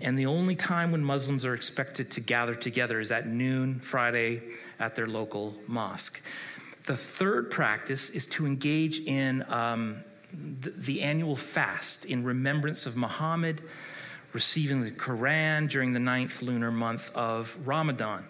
And 0.00 0.18
the 0.18 0.26
only 0.26 0.56
time 0.56 0.92
when 0.92 1.04
Muslims 1.04 1.44
are 1.44 1.54
expected 1.54 2.10
to 2.12 2.20
gather 2.20 2.54
together 2.54 3.00
is 3.00 3.10
at 3.10 3.26
noon 3.26 3.80
Friday 3.80 4.42
at 4.78 4.96
their 4.96 5.06
local 5.06 5.54
mosque. 5.66 6.20
The 6.86 6.96
third 6.96 7.50
practice 7.50 8.10
is 8.10 8.26
to 8.26 8.46
engage 8.46 9.00
in 9.00 9.44
um, 9.52 10.02
the, 10.32 10.70
the 10.70 11.02
annual 11.02 11.36
fast 11.36 12.06
in 12.06 12.24
remembrance 12.24 12.86
of 12.86 12.96
Muhammad 12.96 13.62
receiving 14.32 14.82
the 14.82 14.90
Quran 14.90 15.68
during 15.68 15.92
the 15.92 15.98
ninth 15.98 16.40
lunar 16.40 16.70
month 16.70 17.10
of 17.14 17.56
Ramadan. 17.64 18.24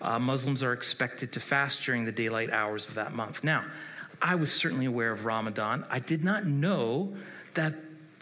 Uh, 0.00 0.18
Muslims 0.18 0.62
are 0.62 0.72
expected 0.72 1.32
to 1.32 1.40
fast 1.40 1.84
during 1.84 2.04
the 2.04 2.12
daylight 2.12 2.50
hours 2.50 2.88
of 2.88 2.94
that 2.94 3.12
month. 3.12 3.44
Now, 3.44 3.64
I 4.20 4.34
was 4.34 4.52
certainly 4.52 4.86
aware 4.86 5.12
of 5.12 5.24
Ramadan. 5.24 5.84
I 5.90 5.98
did 5.98 6.24
not 6.24 6.46
know 6.46 7.14
that 7.54 7.74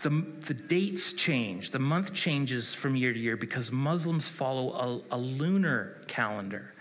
the, 0.02 0.24
the 0.46 0.54
dates 0.54 1.12
change, 1.12 1.70
the 1.70 1.78
month 1.78 2.12
changes 2.14 2.74
from 2.74 2.96
year 2.96 3.12
to 3.12 3.18
year 3.18 3.36
because 3.36 3.70
Muslims 3.70 4.26
follow 4.26 5.04
a, 5.10 5.16
a 5.16 5.18
lunar 5.18 6.02
calendar. 6.06 6.72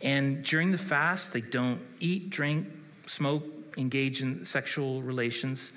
And 0.00 0.44
during 0.44 0.72
the 0.72 0.78
fast, 0.78 1.32
they 1.32 1.40
don't 1.40 1.80
eat, 2.00 2.30
drink, 2.30 2.66
smoke, 3.06 3.44
engage 3.76 4.22
in 4.22 4.44
sexual 4.44 5.02
relations. 5.02 5.70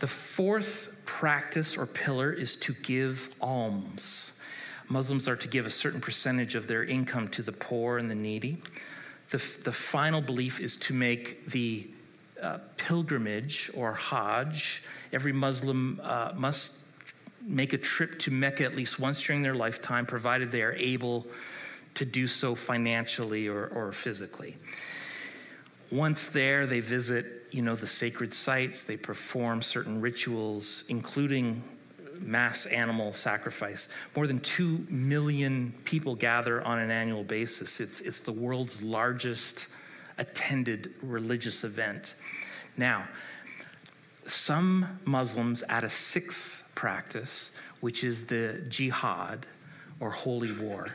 The 0.00 0.06
fourth 0.06 0.94
practice 1.04 1.76
or 1.76 1.86
pillar 1.86 2.32
is 2.32 2.54
to 2.56 2.74
give 2.74 3.34
alms. 3.40 4.32
Muslims 4.88 5.28
are 5.28 5.36
to 5.36 5.48
give 5.48 5.66
a 5.66 5.70
certain 5.70 6.00
percentage 6.00 6.54
of 6.54 6.66
their 6.66 6.82
income 6.84 7.28
to 7.28 7.42
the 7.42 7.52
poor 7.52 7.98
and 7.98 8.10
the 8.10 8.14
needy. 8.14 8.58
The, 9.30 9.42
the 9.64 9.72
final 9.72 10.20
belief 10.20 10.60
is 10.60 10.76
to 10.76 10.94
make 10.94 11.46
the 11.50 11.86
uh, 12.42 12.58
pilgrimage 12.76 13.70
or 13.74 13.94
Hajj. 13.94 14.82
Every 15.12 15.32
Muslim 15.32 16.00
uh, 16.02 16.32
must 16.36 16.72
make 17.42 17.72
a 17.72 17.78
trip 17.78 18.18
to 18.20 18.30
Mecca 18.30 18.64
at 18.64 18.76
least 18.76 18.98
once 18.98 19.20
during 19.20 19.42
their 19.42 19.54
lifetime, 19.54 20.06
provided 20.06 20.50
they 20.50 20.62
are 20.62 20.74
able 20.74 21.26
to 21.94 22.04
do 22.04 22.26
so 22.26 22.54
financially 22.54 23.48
or, 23.48 23.66
or 23.68 23.92
physically. 23.92 24.56
Once 25.90 26.26
there, 26.26 26.66
they 26.66 26.80
visit, 26.80 27.46
you 27.50 27.62
know, 27.62 27.74
the 27.74 27.86
sacred 27.86 28.32
sites. 28.34 28.82
They 28.82 28.96
perform 28.96 29.62
certain 29.62 30.00
rituals, 30.00 30.84
including 30.88 31.62
mass 32.20 32.66
animal 32.66 33.12
sacrifice. 33.12 33.88
More 34.14 34.26
than 34.26 34.40
2 34.40 34.86
million 34.90 35.72
people 35.84 36.14
gather 36.14 36.62
on 36.62 36.78
an 36.78 36.90
annual 36.90 37.24
basis. 37.24 37.80
It's, 37.80 38.00
it's 38.02 38.20
the 38.20 38.32
world's 38.32 38.82
largest 38.82 39.66
attended 40.18 40.94
religious 41.02 41.64
event. 41.64 42.14
Now, 42.76 43.08
some 44.26 45.00
Muslims 45.04 45.62
add 45.68 45.84
a 45.84 45.90
sixth 45.90 46.70
practice, 46.74 47.50
which 47.80 48.04
is 48.04 48.26
the 48.26 48.62
jihad 48.68 49.46
or 50.00 50.10
holy 50.10 50.52
war 50.52 50.88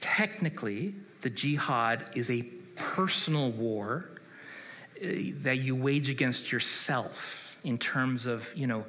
technically, 0.00 0.94
the 1.20 1.30
jihad 1.30 2.10
is 2.14 2.30
a 2.30 2.42
personal 2.74 3.50
war 3.52 4.10
uh, 5.02 5.06
that 5.42 5.58
you 5.58 5.76
wage 5.76 6.08
against 6.08 6.50
yourself 6.50 7.56
in 7.64 7.78
terms 7.78 8.26
of, 8.26 8.50
you 8.56 8.66
know, 8.66 8.84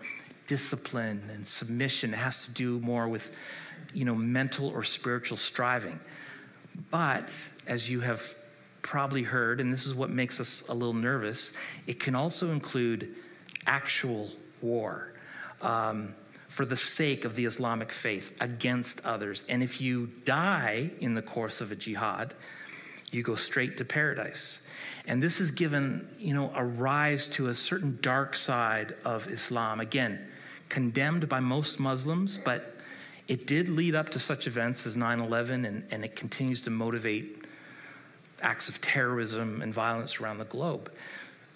discipline 0.48 1.22
and 1.34 1.48
submission. 1.48 2.14
It 2.14 2.18
has 2.18 2.46
to 2.46 2.52
do 2.52 2.80
more 2.80 3.08
with, 3.08 3.34
you 3.94 4.04
know, 4.04 4.16
mental 4.16 4.68
or 4.68 4.84
spiritual 4.84 5.38
striving. 5.38 6.00
But 6.90 7.34
as 7.68 7.90
you 7.90 8.00
have 8.02 8.36
probably 8.82 9.24
heard, 9.24 9.60
and 9.60 9.72
this 9.72 9.86
is 9.86 9.94
what 9.94 10.10
makes 10.10 10.40
us 10.40 10.64
a 10.70 10.74
little 10.74 10.94
nervous, 10.94 11.54
it 11.88 12.00
can 12.00 12.16
also 12.16 12.52
include 12.52 13.16
actual 13.68 14.30
war. 14.62 15.14
Um, 15.62 16.16
for 16.52 16.66
the 16.66 16.76
sake 16.76 17.24
of 17.24 17.34
the 17.36 17.46
Islamic 17.46 17.94
faith 17.94 18.36
against 18.42 19.06
others. 19.06 19.46
And 19.48 19.64
if 19.64 19.80
you 19.80 20.08
die 20.26 20.92
in 21.00 21.14
the 21.14 21.22
course 21.22 21.62
of 21.62 21.72
a 21.72 21.76
jihad, 21.76 22.34
you 23.10 23.24
go 23.24 23.36
straight 23.36 23.78
to 23.78 23.86
paradise. 23.86 24.60
And 25.08 25.24
this 25.24 25.38
has 25.38 25.50
given, 25.50 26.10
you 26.20 26.34
know, 26.34 26.52
a 26.54 26.64
rise 26.64 27.28
to 27.28 27.48
a 27.48 27.56
certain 27.56 27.98
dark 28.02 28.36
side 28.36 28.96
of 29.06 29.30
Islam. 29.30 29.80
Again, 29.80 30.28
condemned 30.68 31.30
by 31.30 31.40
most 31.40 31.80
Muslims, 31.80 32.38
but 32.38 32.76
it 33.30 33.48
did 33.48 33.70
lead 33.70 33.96
up 33.96 34.10
to 34.10 34.20
such 34.20 34.46
events 34.46 34.86
as 34.86 34.98
9 34.98 35.22
11, 35.22 35.64
and, 35.64 35.86
and 35.90 36.04
it 36.04 36.18
continues 36.18 36.60
to 36.62 36.70
motivate 36.70 37.41
acts 38.42 38.70
of 38.70 38.82
terrorism 38.82 39.62
and 39.62 39.74
violence 39.74 40.20
around 40.20 40.38
the 40.38 40.46
globe. 40.46 40.92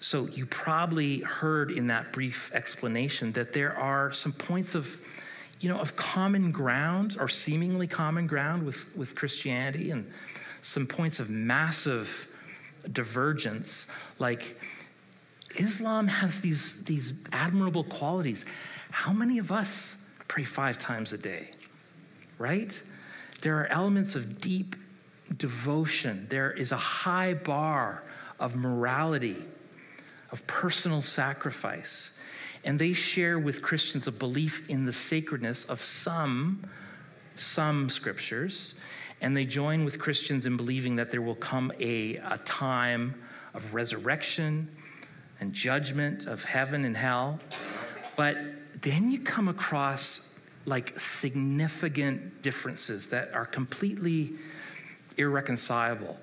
So, 0.00 0.26
you 0.26 0.46
probably 0.46 1.20
heard 1.20 1.70
in 1.70 1.86
that 1.86 2.12
brief 2.12 2.50
explanation 2.52 3.32
that 3.32 3.52
there 3.52 3.76
are 3.76 4.12
some 4.12 4.32
points 4.32 4.74
of, 4.74 4.96
you 5.60 5.68
know, 5.68 5.78
of 5.78 5.96
common 5.96 6.52
ground 6.52 7.16
or 7.18 7.28
seemingly 7.28 7.86
common 7.86 8.26
ground 8.26 8.64
with, 8.64 8.84
with 8.96 9.14
Christianity 9.14 9.90
and 9.90 10.10
some 10.60 10.86
points 10.86 11.18
of 11.18 11.30
massive 11.30 12.28
divergence. 12.92 13.86
Like, 14.18 14.60
Islam 15.56 16.06
has 16.08 16.40
these, 16.40 16.84
these 16.84 17.14
admirable 17.32 17.84
qualities. 17.84 18.44
How 18.90 19.12
many 19.12 19.38
of 19.38 19.50
us 19.50 19.96
pray 20.28 20.44
five 20.44 20.78
times 20.78 21.12
a 21.12 21.18
day? 21.18 21.50
Right? 22.38 22.80
There 23.40 23.58
are 23.60 23.66
elements 23.68 24.14
of 24.14 24.40
deep 24.40 24.76
devotion, 25.36 26.26
there 26.28 26.52
is 26.52 26.72
a 26.72 26.76
high 26.76 27.34
bar 27.34 28.02
of 28.38 28.54
morality, 28.54 29.44
of 30.30 30.46
personal 30.46 31.02
sacrifice. 31.02 32.16
And 32.64 32.78
they 32.78 32.92
share 32.92 33.38
with 33.38 33.62
Christians 33.62 34.06
a 34.06 34.12
belief 34.12 34.68
in 34.68 34.84
the 34.84 34.92
sacredness 34.92 35.64
of 35.64 35.82
some, 35.82 36.68
some 37.36 37.88
scriptures. 37.90 38.74
And 39.20 39.36
they 39.36 39.46
join 39.46 39.84
with 39.84 39.98
Christians 39.98 40.46
in 40.46 40.56
believing 40.56 40.96
that 40.96 41.10
there 41.10 41.22
will 41.22 41.36
come 41.36 41.72
a, 41.78 42.16
a 42.16 42.38
time 42.44 43.14
of 43.54 43.72
resurrection 43.72 44.68
and 45.40 45.52
judgment 45.52 46.26
of 46.26 46.44
heaven 46.44 46.84
and 46.84 46.96
hell. 46.96 47.40
But 48.16 48.36
then 48.82 49.10
you 49.10 49.20
come 49.20 49.48
across 49.48 50.34
like 50.64 50.98
significant 50.98 52.42
differences 52.42 53.06
that 53.08 53.32
are 53.32 53.46
completely 53.46 54.34
irreconcilable. 55.16 56.18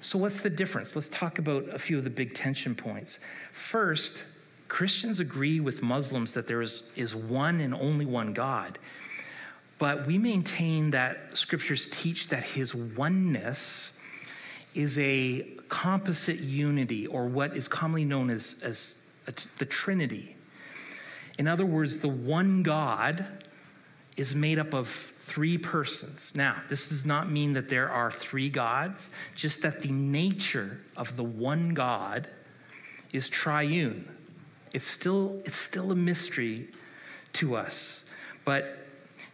So, 0.00 0.18
what's 0.18 0.40
the 0.40 0.50
difference? 0.50 0.94
Let's 0.94 1.08
talk 1.08 1.38
about 1.38 1.68
a 1.70 1.78
few 1.78 1.98
of 1.98 2.04
the 2.04 2.10
big 2.10 2.34
tension 2.34 2.74
points. 2.74 3.18
First, 3.52 4.24
Christians 4.68 5.18
agree 5.18 5.60
with 5.60 5.82
Muslims 5.82 6.32
that 6.34 6.46
there 6.46 6.62
is, 6.62 6.90
is 6.94 7.14
one 7.14 7.60
and 7.60 7.74
only 7.74 8.06
one 8.06 8.32
God. 8.32 8.78
But 9.78 10.06
we 10.06 10.18
maintain 10.18 10.90
that 10.90 11.36
scriptures 11.36 11.88
teach 11.90 12.28
that 12.28 12.42
his 12.42 12.74
oneness 12.74 13.92
is 14.74 14.98
a 14.98 15.46
composite 15.68 16.38
unity, 16.38 17.06
or 17.06 17.26
what 17.26 17.56
is 17.56 17.68
commonly 17.68 18.04
known 18.04 18.30
as, 18.30 18.60
as 18.62 18.96
the 19.58 19.64
Trinity. 19.64 20.36
In 21.38 21.46
other 21.46 21.66
words, 21.66 21.98
the 21.98 22.08
one 22.08 22.62
God 22.62 23.24
is 24.16 24.34
made 24.34 24.58
up 24.58 24.74
of 24.74 24.88
three 25.28 25.58
persons. 25.58 26.34
Now, 26.34 26.56
this 26.68 26.88
does 26.88 27.04
not 27.04 27.30
mean 27.30 27.52
that 27.52 27.68
there 27.68 27.90
are 27.90 28.10
three 28.10 28.48
gods, 28.48 29.10
just 29.36 29.62
that 29.62 29.82
the 29.82 29.92
nature 29.92 30.80
of 30.96 31.16
the 31.16 31.24
one 31.24 31.74
God 31.74 32.26
is 33.12 33.28
triune. 33.28 34.08
It's 34.72 34.88
still, 34.88 35.42
it's 35.44 35.56
still 35.58 35.92
a 35.92 35.94
mystery 35.94 36.68
to 37.34 37.56
us. 37.56 38.04
But 38.44 38.78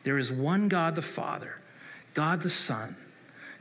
there 0.02 0.18
is 0.18 0.32
one 0.32 0.68
God 0.68 0.96
the 0.96 1.02
Father, 1.02 1.58
God 2.12 2.42
the 2.42 2.50
Son, 2.50 2.96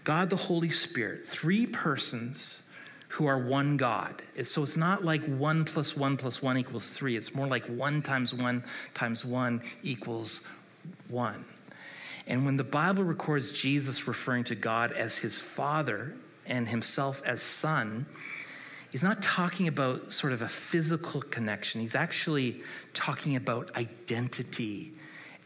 God 0.04 0.30
the 0.30 0.36
Holy 0.36 0.72
Spirit, 0.72 1.28
three 1.28 1.68
persons 1.68 2.64
who 3.10 3.28
are 3.28 3.38
one 3.38 3.78
God. 3.78 4.24
So 4.44 4.64
it's 4.64 4.76
not 4.76 5.06
like 5.06 5.24
one 5.26 5.66
plus 5.66 5.96
one 5.96 6.18
plus 6.18 6.42
one 6.42 6.58
equals 6.58 6.90
three. 6.90 7.16
It's 7.16 7.36
more 7.36 7.46
like 7.46 7.66
one 7.68 8.02
times 8.02 8.34
one 8.34 8.64
times 8.96 9.24
one 9.24 9.62
equals 9.84 10.48
one. 11.10 11.46
And 12.28 12.46
when 12.46 12.58
the 12.58 12.64
Bible 12.64 13.04
records 13.04 13.52
Jesus 13.52 14.08
referring 14.08 14.46
to 14.46 14.56
God 14.56 14.92
as 14.94 15.18
his 15.18 15.40
Father 15.40 16.16
and 16.46 16.68
himself 16.68 17.22
as 17.26 17.42
Son, 17.42 18.06
he's 18.92 19.04
not 19.04 19.22
talking 19.22 19.68
about 19.68 20.14
sort 20.14 20.34
of 20.34 20.42
a 20.42 20.48
physical 20.48 21.22
connection. 21.22 21.82
He's 21.82 21.96
actually 21.96 22.62
talking 22.94 23.36
about 23.36 23.76
identity 23.76 24.94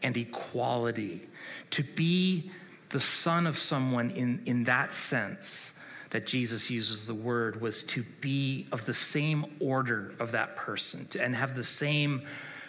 and 0.02 0.16
equality. 0.16 1.22
To 1.70 1.82
be 1.82 2.50
the 2.90 3.00
son 3.00 3.46
of 3.46 3.58
someone 3.58 4.10
in, 4.12 4.40
in 4.46 4.64
that 4.64 4.94
sense 4.94 5.72
that 6.10 6.26
Jesus 6.26 6.70
uses 6.70 7.04
the 7.04 7.14
word 7.14 7.60
was 7.60 7.82
to 7.84 8.02
be 8.20 8.66
of 8.72 8.86
the 8.86 8.94
same 8.94 9.44
order 9.60 10.14
of 10.18 10.32
that 10.32 10.56
person 10.56 11.06
and 11.20 11.36
have 11.36 11.54
the 11.54 11.64
same 11.64 12.22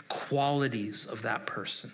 qualities 0.09 1.05
of 1.05 1.21
that 1.21 1.45
person. 1.45 1.91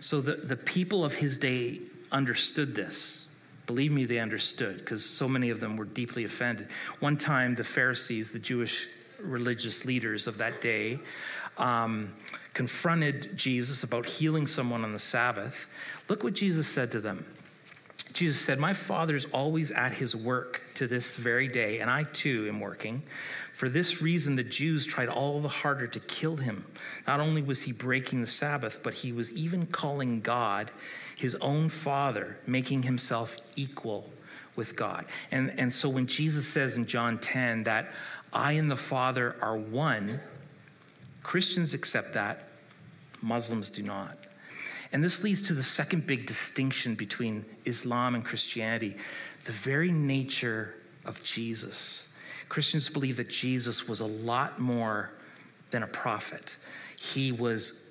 So 0.00 0.20
the, 0.20 0.36
the 0.36 0.56
people 0.56 1.04
of 1.04 1.14
his 1.14 1.36
day 1.36 1.80
understood 2.12 2.74
this. 2.74 3.28
Believe 3.66 3.92
me, 3.92 4.04
they 4.04 4.18
understood 4.18 4.78
because 4.78 5.04
so 5.04 5.28
many 5.28 5.50
of 5.50 5.58
them 5.58 5.76
were 5.76 5.84
deeply 5.84 6.24
offended. 6.24 6.68
One 7.00 7.16
time, 7.16 7.54
the 7.54 7.64
Pharisees, 7.64 8.30
the 8.30 8.38
Jewish 8.38 8.88
religious 9.18 9.84
leaders 9.84 10.26
of 10.26 10.38
that 10.38 10.60
day, 10.60 11.00
um, 11.58 12.14
confronted 12.54 13.36
Jesus 13.36 13.82
about 13.82 14.06
healing 14.06 14.46
someone 14.46 14.84
on 14.84 14.92
the 14.92 14.98
Sabbath. 14.98 15.68
Look 16.08 16.22
what 16.22 16.34
Jesus 16.34 16.68
said 16.68 16.92
to 16.92 17.00
them. 17.00 17.24
Jesus 18.12 18.40
said, 18.40 18.58
My 18.58 18.72
Father 18.72 19.16
is 19.16 19.26
always 19.26 19.72
at 19.72 19.92
his 19.92 20.16
work 20.16 20.62
to 20.76 20.86
this 20.86 21.16
very 21.16 21.48
day, 21.48 21.80
and 21.80 21.90
I 21.90 22.04
too 22.04 22.46
am 22.48 22.60
working. 22.60 23.02
For 23.56 23.70
this 23.70 24.02
reason, 24.02 24.36
the 24.36 24.44
Jews 24.44 24.84
tried 24.84 25.08
all 25.08 25.40
the 25.40 25.48
harder 25.48 25.86
to 25.86 26.00
kill 26.00 26.36
him. 26.36 26.66
Not 27.06 27.20
only 27.20 27.40
was 27.40 27.62
he 27.62 27.72
breaking 27.72 28.20
the 28.20 28.26
Sabbath, 28.26 28.80
but 28.82 28.92
he 28.92 29.12
was 29.12 29.32
even 29.32 29.64
calling 29.64 30.20
God 30.20 30.70
his 31.16 31.34
own 31.36 31.70
Father, 31.70 32.38
making 32.46 32.82
himself 32.82 33.34
equal 33.56 34.10
with 34.56 34.76
God. 34.76 35.06
And, 35.30 35.58
and 35.58 35.72
so 35.72 35.88
when 35.88 36.06
Jesus 36.06 36.46
says 36.46 36.76
in 36.76 36.84
John 36.84 37.16
10 37.16 37.62
that 37.62 37.92
I 38.30 38.52
and 38.52 38.70
the 38.70 38.76
Father 38.76 39.36
are 39.40 39.56
one, 39.56 40.20
Christians 41.22 41.72
accept 41.72 42.12
that, 42.12 42.50
Muslims 43.22 43.70
do 43.70 43.82
not. 43.82 44.18
And 44.92 45.02
this 45.02 45.24
leads 45.24 45.40
to 45.48 45.54
the 45.54 45.62
second 45.62 46.06
big 46.06 46.26
distinction 46.26 46.94
between 46.94 47.42
Islam 47.64 48.16
and 48.16 48.22
Christianity 48.22 48.96
the 49.44 49.52
very 49.52 49.92
nature 49.92 50.74
of 51.06 51.22
Jesus. 51.22 52.05
Christians 52.48 52.88
believe 52.88 53.16
that 53.16 53.28
Jesus 53.28 53.88
was 53.88 54.00
a 54.00 54.06
lot 54.06 54.58
more 54.58 55.10
than 55.70 55.82
a 55.82 55.86
prophet, 55.86 56.54
he 56.98 57.32
was 57.32 57.82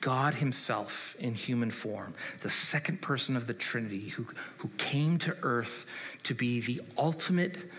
God 0.00 0.34
Himself 0.34 1.16
in 1.18 1.34
human 1.34 1.70
form, 1.70 2.14
the 2.42 2.50
second 2.50 3.00
person 3.00 3.36
of 3.36 3.46
the 3.46 3.54
Trinity 3.54 4.08
who, 4.08 4.26
who 4.58 4.68
came 4.76 5.18
to 5.18 5.36
earth 5.42 5.86
to 6.24 6.34
be 6.34 6.60
the 6.60 6.82
ultimate 6.96 7.70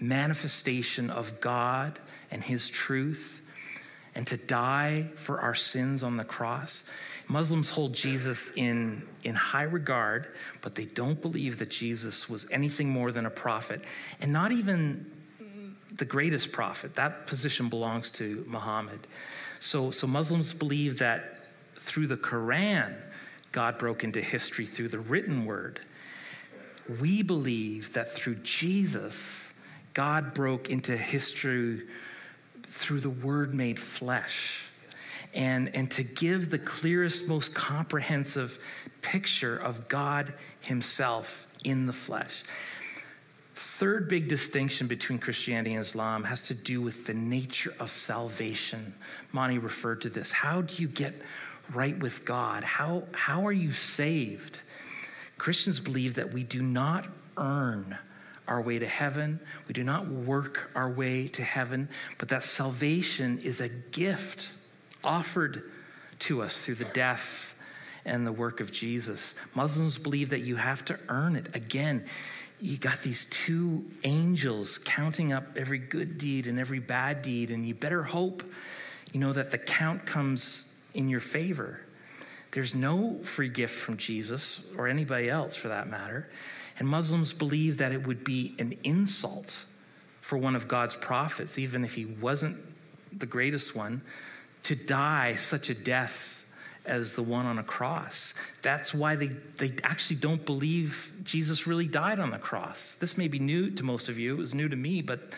manifestation 0.00 1.10
of 1.10 1.40
God 1.40 1.98
and 2.30 2.42
His 2.42 2.68
truth 2.68 3.42
and 4.14 4.26
to 4.26 4.36
die 4.36 5.06
for 5.14 5.40
our 5.40 5.54
sins 5.54 6.02
on 6.02 6.16
the 6.16 6.24
cross. 6.24 6.84
Muslims 7.28 7.68
hold 7.68 7.92
Jesus 7.92 8.52
in, 8.56 9.02
in 9.24 9.34
high 9.34 9.64
regard, 9.64 10.34
but 10.62 10.74
they 10.74 10.86
don't 10.86 11.20
believe 11.20 11.58
that 11.58 11.70
Jesus 11.70 12.28
was 12.28 12.50
anything 12.50 12.88
more 12.88 13.12
than 13.12 13.26
a 13.26 13.30
prophet, 13.30 13.82
and 14.20 14.32
not 14.32 14.50
even 14.50 15.10
the 15.98 16.04
greatest 16.04 16.52
prophet. 16.52 16.94
That 16.94 17.26
position 17.26 17.68
belongs 17.68 18.10
to 18.12 18.44
Muhammad. 18.48 19.06
So, 19.60 19.90
so 19.90 20.06
Muslims 20.06 20.54
believe 20.54 20.98
that 20.98 21.40
through 21.78 22.06
the 22.06 22.16
Quran, 22.16 22.94
God 23.52 23.78
broke 23.78 24.04
into 24.04 24.20
history 24.20 24.66
through 24.66 24.88
the 24.88 25.00
written 25.00 25.44
word. 25.44 25.80
We 27.00 27.22
believe 27.22 27.92
that 27.92 28.10
through 28.12 28.36
Jesus, 28.36 29.52
God 29.94 30.32
broke 30.34 30.70
into 30.70 30.96
history 30.96 31.82
through 32.62 33.00
the 33.00 33.10
word 33.10 33.54
made 33.54 33.78
flesh 33.78 34.68
and, 35.34 35.74
and 35.74 35.90
to 35.92 36.02
give 36.02 36.50
the 36.50 36.58
clearest, 36.58 37.28
most 37.28 37.54
comprehensive 37.54 38.62
picture 39.02 39.56
of 39.56 39.88
God 39.88 40.34
Himself 40.60 41.46
in 41.64 41.86
the 41.86 41.92
flesh. 41.92 42.42
Third 43.78 44.08
big 44.08 44.26
distinction 44.26 44.88
between 44.88 45.20
Christianity 45.20 45.76
and 45.76 45.82
Islam 45.82 46.24
has 46.24 46.42
to 46.48 46.54
do 46.54 46.82
with 46.82 47.06
the 47.06 47.14
nature 47.14 47.72
of 47.78 47.92
salvation. 47.92 48.92
Monty 49.30 49.58
referred 49.58 50.02
to 50.02 50.08
this. 50.08 50.32
How 50.32 50.62
do 50.62 50.82
you 50.82 50.88
get 50.88 51.20
right 51.72 51.96
with 51.96 52.24
God? 52.24 52.64
How, 52.64 53.04
how 53.12 53.46
are 53.46 53.52
you 53.52 53.70
saved? 53.70 54.58
Christians 55.38 55.78
believe 55.78 56.14
that 56.14 56.32
we 56.32 56.42
do 56.42 56.60
not 56.60 57.06
earn 57.36 57.96
our 58.48 58.60
way 58.60 58.80
to 58.80 58.86
heaven. 58.88 59.38
We 59.68 59.74
do 59.74 59.84
not 59.84 60.08
work 60.08 60.72
our 60.74 60.90
way 60.90 61.28
to 61.28 61.44
heaven, 61.44 61.88
but 62.18 62.30
that 62.30 62.42
salvation 62.42 63.38
is 63.38 63.60
a 63.60 63.68
gift 63.68 64.48
offered 65.04 65.70
to 66.18 66.42
us 66.42 66.64
through 66.64 66.74
the 66.74 66.84
death 66.86 67.54
and 68.04 68.26
the 68.26 68.32
work 68.32 68.58
of 68.58 68.72
Jesus. 68.72 69.34
Muslims 69.54 69.98
believe 69.98 70.30
that 70.30 70.40
you 70.40 70.56
have 70.56 70.84
to 70.86 70.98
earn 71.08 71.36
it. 71.36 71.54
Again, 71.54 72.04
you 72.60 72.76
got 72.76 73.02
these 73.02 73.26
two 73.26 73.84
angels 74.04 74.78
counting 74.78 75.32
up 75.32 75.56
every 75.56 75.78
good 75.78 76.18
deed 76.18 76.46
and 76.46 76.58
every 76.58 76.80
bad 76.80 77.22
deed, 77.22 77.50
and 77.50 77.66
you 77.66 77.74
better 77.74 78.02
hope, 78.02 78.42
you 79.12 79.20
know, 79.20 79.32
that 79.32 79.50
the 79.50 79.58
count 79.58 80.06
comes 80.06 80.72
in 80.94 81.08
your 81.08 81.20
favor. 81.20 81.82
there's 82.50 82.74
no 82.74 83.18
free 83.24 83.48
gift 83.48 83.78
from 83.78 83.96
Jesus 83.98 84.66
or 84.76 84.88
anybody 84.88 85.28
else 85.28 85.54
for 85.54 85.68
that 85.68 85.88
matter. 85.88 86.28
And 86.78 86.88
Muslims 86.88 87.32
believe 87.32 87.76
that 87.78 87.92
it 87.92 88.06
would 88.06 88.24
be 88.24 88.54
an 88.58 88.76
insult 88.84 89.56
for 90.22 90.38
one 90.38 90.56
of 90.56 90.66
God's 90.66 90.94
prophets, 90.94 91.58
even 91.58 91.84
if 91.84 91.94
he 91.94 92.06
wasn't 92.06 92.56
the 93.16 93.26
greatest 93.26 93.76
one, 93.76 94.00
to 94.64 94.74
die 94.74 95.36
such 95.36 95.70
a 95.70 95.74
death 95.74 96.37
as 96.88 97.12
the 97.12 97.22
one 97.22 97.46
on 97.46 97.58
a 97.58 97.62
cross. 97.62 98.34
That's 98.62 98.92
why 98.92 99.16
they, 99.16 99.28
they 99.56 99.74
actually 99.84 100.16
don't 100.16 100.44
believe 100.44 101.10
Jesus 101.24 101.66
really 101.66 101.86
died 101.86 102.18
on 102.18 102.30
the 102.30 102.38
cross. 102.38 102.96
This 102.96 103.16
may 103.16 103.28
be 103.28 103.38
new 103.38 103.70
to 103.70 103.82
most 103.82 104.08
of 104.08 104.18
you, 104.18 104.34
it 104.34 104.38
was 104.38 104.54
new 104.54 104.68
to 104.68 104.76
me, 104.76 105.02
but, 105.02 105.32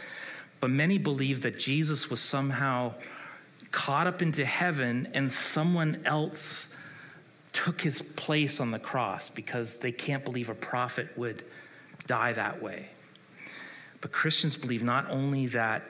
but 0.61 0.71
many 0.71 0.99
believe 0.99 1.43
that 1.43 1.59
Jesus 1.59 2.09
was 2.09 2.21
somehow 2.21 2.95
caught 3.73 4.07
up 4.07 4.23
into 4.23 4.45
heaven 4.45 5.09
and 5.15 5.31
someone 5.31 6.03
else 6.05 6.75
took 7.53 7.81
his 7.81 8.01
place 8.01 8.61
on 8.61 8.71
the 8.71 8.79
cross 8.79 9.29
because 9.29 9.77
they 9.77 9.93
can't 9.93 10.25
believe 10.25 10.51
a 10.51 10.55
prophet 10.55 11.09
would 11.17 11.45
die 12.07 12.33
that 12.33 12.63
way. 12.63 12.89
But 14.01 14.13
Christians 14.13 14.57
believe 14.57 14.83
not 14.83 15.11
only 15.11 15.47
that 15.49 15.83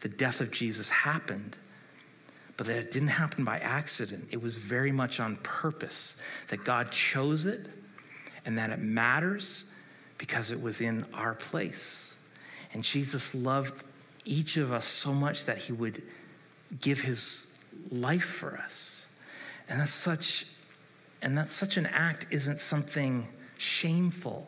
the 0.00 0.08
death 0.08 0.40
of 0.40 0.50
Jesus 0.50 0.88
happened, 0.88 1.56
but 2.56 2.66
that 2.66 2.76
it 2.76 2.90
didn't 2.92 3.08
happen 3.08 3.44
by 3.44 3.58
accident. 3.58 4.28
It 4.30 4.40
was 4.40 4.56
very 4.56 4.92
much 4.92 5.20
on 5.20 5.36
purpose, 5.38 6.16
that 6.48 6.64
God 6.64 6.90
chose 6.92 7.46
it 7.46 7.66
and 8.44 8.58
that 8.58 8.70
it 8.70 8.78
matters 8.78 9.64
because 10.18 10.50
it 10.50 10.60
was 10.60 10.80
in 10.80 11.04
our 11.14 11.34
place. 11.34 12.14
And 12.72 12.82
Jesus 12.82 13.34
loved 13.34 13.84
each 14.24 14.56
of 14.56 14.72
us 14.72 14.86
so 14.86 15.12
much 15.12 15.44
that 15.46 15.58
he 15.58 15.72
would 15.72 16.02
give 16.80 17.00
his 17.00 17.58
life 17.90 18.24
for 18.24 18.56
us. 18.58 19.06
And 19.68 19.80
that's 19.80 19.92
such 19.92 20.46
and 21.22 21.38
that 21.38 21.50
such 21.50 21.78
an 21.78 21.86
act 21.86 22.26
isn't 22.30 22.58
something 22.58 23.26
shameful. 23.56 24.46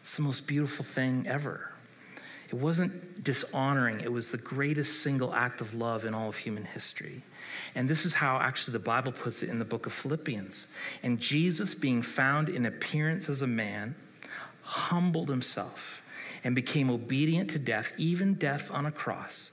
It's 0.00 0.16
the 0.16 0.22
most 0.22 0.48
beautiful 0.48 0.82
thing 0.82 1.26
ever. 1.28 1.71
It 2.52 2.58
wasn't 2.58 3.24
dishonoring, 3.24 4.00
it 4.00 4.12
was 4.12 4.28
the 4.28 4.36
greatest 4.36 5.02
single 5.02 5.32
act 5.32 5.62
of 5.62 5.72
love 5.72 6.04
in 6.04 6.12
all 6.12 6.28
of 6.28 6.36
human 6.36 6.64
history. 6.64 7.22
And 7.74 7.88
this 7.88 8.04
is 8.04 8.12
how 8.12 8.36
actually 8.36 8.72
the 8.72 8.78
Bible 8.80 9.10
puts 9.10 9.42
it 9.42 9.48
in 9.48 9.58
the 9.58 9.64
book 9.64 9.86
of 9.86 9.92
Philippians. 9.94 10.66
And 11.02 11.18
Jesus, 11.18 11.74
being 11.74 12.02
found 12.02 12.50
in 12.50 12.66
appearance 12.66 13.30
as 13.30 13.40
a 13.40 13.46
man, 13.46 13.94
humbled 14.62 15.30
himself 15.30 16.02
and 16.44 16.54
became 16.54 16.90
obedient 16.90 17.48
to 17.50 17.58
death, 17.58 17.92
even 17.96 18.34
death 18.34 18.70
on 18.70 18.84
a 18.84 18.92
cross. 18.92 19.52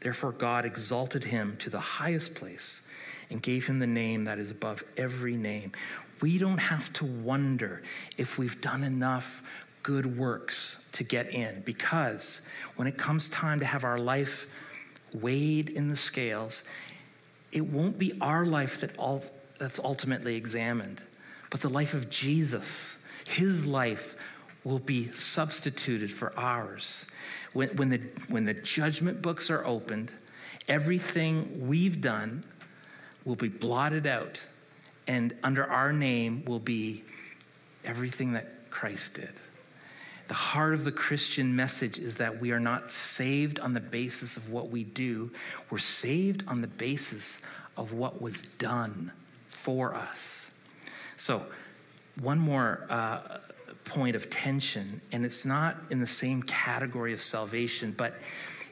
Therefore, 0.00 0.32
God 0.32 0.64
exalted 0.64 1.24
him 1.24 1.58
to 1.58 1.68
the 1.68 1.80
highest 1.80 2.34
place 2.34 2.80
and 3.30 3.42
gave 3.42 3.66
him 3.66 3.78
the 3.78 3.86
name 3.86 4.24
that 4.24 4.38
is 4.38 4.50
above 4.50 4.82
every 4.96 5.36
name. 5.36 5.72
We 6.22 6.38
don't 6.38 6.58
have 6.58 6.90
to 6.94 7.04
wonder 7.04 7.82
if 8.16 8.38
we've 8.38 8.60
done 8.62 8.82
enough 8.82 9.42
good 9.82 10.18
works 10.18 10.80
to 10.92 11.04
get 11.04 11.32
in 11.32 11.62
because 11.62 12.42
when 12.76 12.86
it 12.86 12.98
comes 12.98 13.28
time 13.28 13.60
to 13.60 13.66
have 13.66 13.84
our 13.84 13.98
life 13.98 14.46
weighed 15.12 15.70
in 15.70 15.88
the 15.88 15.96
scales, 15.96 16.62
it 17.52 17.66
won't 17.66 17.98
be 17.98 18.12
our 18.20 18.46
life 18.46 18.80
that 18.80 18.96
all, 18.98 19.22
that's 19.58 19.78
ultimately 19.78 20.36
examined, 20.36 21.00
but 21.50 21.60
the 21.60 21.68
life 21.68 21.94
of 21.94 22.10
Jesus. 22.10 22.96
His 23.24 23.64
life 23.64 24.16
will 24.64 24.78
be 24.78 25.10
substituted 25.12 26.12
for 26.12 26.38
ours. 26.38 27.06
When, 27.52 27.70
when, 27.76 27.88
the, 27.88 28.00
when 28.28 28.44
the 28.44 28.54
judgment 28.54 29.22
books 29.22 29.50
are 29.50 29.64
opened, 29.64 30.10
everything 30.68 31.66
we've 31.66 32.00
done 32.00 32.44
will 33.24 33.36
be 33.36 33.48
blotted 33.48 34.06
out, 34.06 34.40
and 35.06 35.34
under 35.42 35.64
our 35.64 35.92
name 35.92 36.44
will 36.44 36.58
be 36.58 37.04
everything 37.84 38.32
that 38.32 38.70
Christ 38.70 39.14
did. 39.14 39.32
The 40.30 40.34
heart 40.34 40.74
of 40.74 40.84
the 40.84 40.92
Christian 40.92 41.56
message 41.56 41.98
is 41.98 42.14
that 42.14 42.40
we 42.40 42.52
are 42.52 42.60
not 42.60 42.92
saved 42.92 43.58
on 43.58 43.74
the 43.74 43.80
basis 43.80 44.36
of 44.36 44.52
what 44.52 44.70
we 44.70 44.84
do, 44.84 45.28
we're 45.70 45.78
saved 45.78 46.44
on 46.46 46.60
the 46.60 46.68
basis 46.68 47.40
of 47.76 47.94
what 47.94 48.22
was 48.22 48.40
done 48.40 49.10
for 49.48 49.92
us. 49.92 50.52
So, 51.16 51.44
one 52.20 52.38
more 52.38 52.86
uh, 52.88 53.38
point 53.84 54.14
of 54.14 54.30
tension, 54.30 55.00
and 55.10 55.26
it's 55.26 55.44
not 55.44 55.76
in 55.90 55.98
the 55.98 56.06
same 56.06 56.44
category 56.44 57.12
of 57.12 57.20
salvation, 57.20 57.92
but 57.98 58.14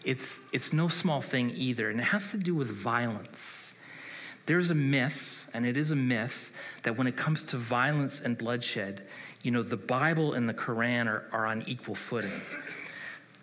it's, 0.05 0.39
it's 0.53 0.73
no 0.73 0.87
small 0.87 1.21
thing 1.21 1.51
either, 1.57 1.91
and 1.91 1.99
it 1.99 2.05
has 2.05 2.31
to 2.31 2.39
do 2.39 2.55
with 2.55 2.71
violence. 2.71 3.73
There's 4.47 4.71
a 4.71 4.77
myth, 4.77 5.51
and 5.53 5.67
it 5.67 5.77
is 5.77 5.91
a 5.91 5.97
myth, 5.97 6.53
that 6.85 6.97
when 6.97 7.09
it 7.09 7.17
comes 7.17 7.43
to 7.43 7.57
violence 7.57 8.21
and 8.21 8.39
bloodshed, 8.39 9.09
you 9.43 9.51
know, 9.51 9.63
the 9.63 9.77
Bible 9.77 10.35
and 10.35 10.49
the 10.49 10.55
Quran 10.55 11.07
are, 11.07 11.25
are 11.33 11.47
on 11.47 11.63
equal 11.67 11.95
footing. 11.95 12.41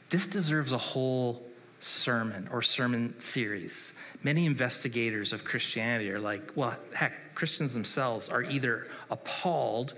This 0.09 0.27
deserves 0.27 0.71
a 0.71 0.77
whole 0.77 1.45
sermon 1.79 2.49
or 2.51 2.61
sermon 2.61 3.13
series. 3.19 3.93
Many 4.23 4.45
investigators 4.45 5.33
of 5.33 5.43
Christianity 5.43 6.11
are 6.11 6.19
like, 6.19 6.51
well, 6.55 6.75
heck, 6.93 7.35
Christians 7.35 7.73
themselves 7.73 8.29
are 8.29 8.43
either 8.43 8.87
appalled 9.09 9.93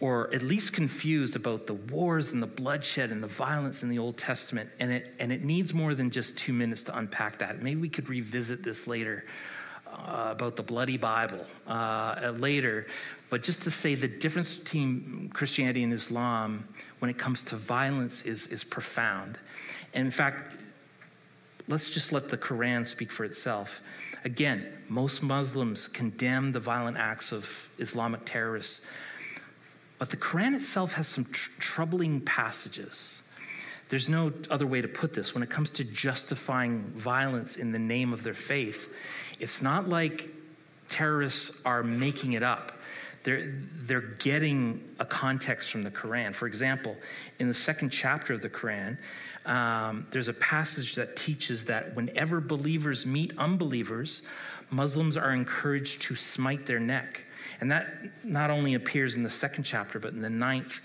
or 0.00 0.32
at 0.32 0.42
least 0.42 0.72
confused 0.72 1.34
about 1.34 1.66
the 1.66 1.74
wars 1.74 2.32
and 2.32 2.42
the 2.42 2.46
bloodshed 2.46 3.10
and 3.10 3.22
the 3.22 3.28
violence 3.28 3.82
in 3.82 3.88
the 3.88 3.98
Old 3.98 4.16
Testament. 4.16 4.70
And 4.78 4.92
it, 4.92 5.14
and 5.18 5.32
it 5.32 5.42
needs 5.42 5.74
more 5.74 5.94
than 5.94 6.10
just 6.10 6.36
two 6.36 6.52
minutes 6.52 6.82
to 6.84 6.96
unpack 6.96 7.38
that. 7.38 7.62
Maybe 7.62 7.80
we 7.80 7.88
could 7.88 8.08
revisit 8.08 8.62
this 8.62 8.86
later 8.86 9.24
uh, 10.06 10.30
about 10.30 10.56
the 10.56 10.62
bloody 10.62 10.96
Bible 10.96 11.44
uh, 11.66 12.32
later. 12.36 12.86
But 13.30 13.42
just 13.42 13.62
to 13.62 13.70
say 13.70 13.94
the 13.94 14.08
difference 14.08 14.56
between 14.56 15.30
Christianity 15.34 15.82
and 15.82 15.92
Islam 15.92 16.66
when 16.98 17.10
it 17.10 17.18
comes 17.18 17.42
to 17.42 17.56
violence 17.56 18.22
is, 18.22 18.46
is 18.48 18.64
profound. 18.64 19.38
And 19.94 20.06
in 20.06 20.10
fact, 20.10 20.54
let's 21.68 21.90
just 21.90 22.12
let 22.12 22.28
the 22.28 22.38
Quran 22.38 22.86
speak 22.86 23.12
for 23.12 23.24
itself. 23.24 23.80
Again, 24.24 24.66
most 24.88 25.22
Muslims 25.22 25.86
condemn 25.86 26.52
the 26.52 26.60
violent 26.60 26.96
acts 26.96 27.32
of 27.32 27.48
Islamic 27.78 28.24
terrorists, 28.24 28.86
but 29.98 30.10
the 30.10 30.16
Quran 30.16 30.54
itself 30.54 30.92
has 30.94 31.06
some 31.06 31.24
tr- 31.26 31.50
troubling 31.58 32.20
passages. 32.22 33.20
There's 33.88 34.08
no 34.08 34.32
other 34.50 34.66
way 34.66 34.80
to 34.80 34.88
put 34.88 35.14
this. 35.14 35.34
When 35.34 35.42
it 35.42 35.50
comes 35.50 35.70
to 35.70 35.84
justifying 35.84 36.82
violence 36.96 37.56
in 37.56 37.72
the 37.72 37.78
name 37.78 38.12
of 38.12 38.22
their 38.22 38.34
faith, 38.34 38.92
it's 39.40 39.62
not 39.62 39.88
like 39.88 40.28
terrorists 40.88 41.60
are 41.64 41.82
making 41.82 42.32
it 42.32 42.42
up. 42.42 42.72
They're, 43.24 43.52
they're 43.82 44.00
getting 44.00 44.94
a 45.00 45.04
context 45.04 45.70
from 45.70 45.82
the 45.82 45.90
Quran. 45.90 46.34
For 46.34 46.46
example, 46.46 46.96
in 47.38 47.48
the 47.48 47.54
second 47.54 47.90
chapter 47.90 48.32
of 48.32 48.42
the 48.42 48.48
Quran, 48.48 48.96
um, 49.44 50.06
there's 50.10 50.28
a 50.28 50.34
passage 50.34 50.94
that 50.94 51.16
teaches 51.16 51.64
that 51.64 51.96
whenever 51.96 52.40
believers 52.40 53.06
meet 53.06 53.32
unbelievers, 53.38 54.22
Muslims 54.70 55.16
are 55.16 55.32
encouraged 55.32 56.02
to 56.02 56.14
smite 56.14 56.66
their 56.66 56.80
neck. 56.80 57.22
And 57.60 57.72
that 57.72 58.24
not 58.24 58.50
only 58.50 58.74
appears 58.74 59.14
in 59.14 59.22
the 59.22 59.30
second 59.30 59.64
chapter, 59.64 59.98
but 59.98 60.12
in 60.12 60.20
the 60.20 60.30
ninth, 60.30 60.80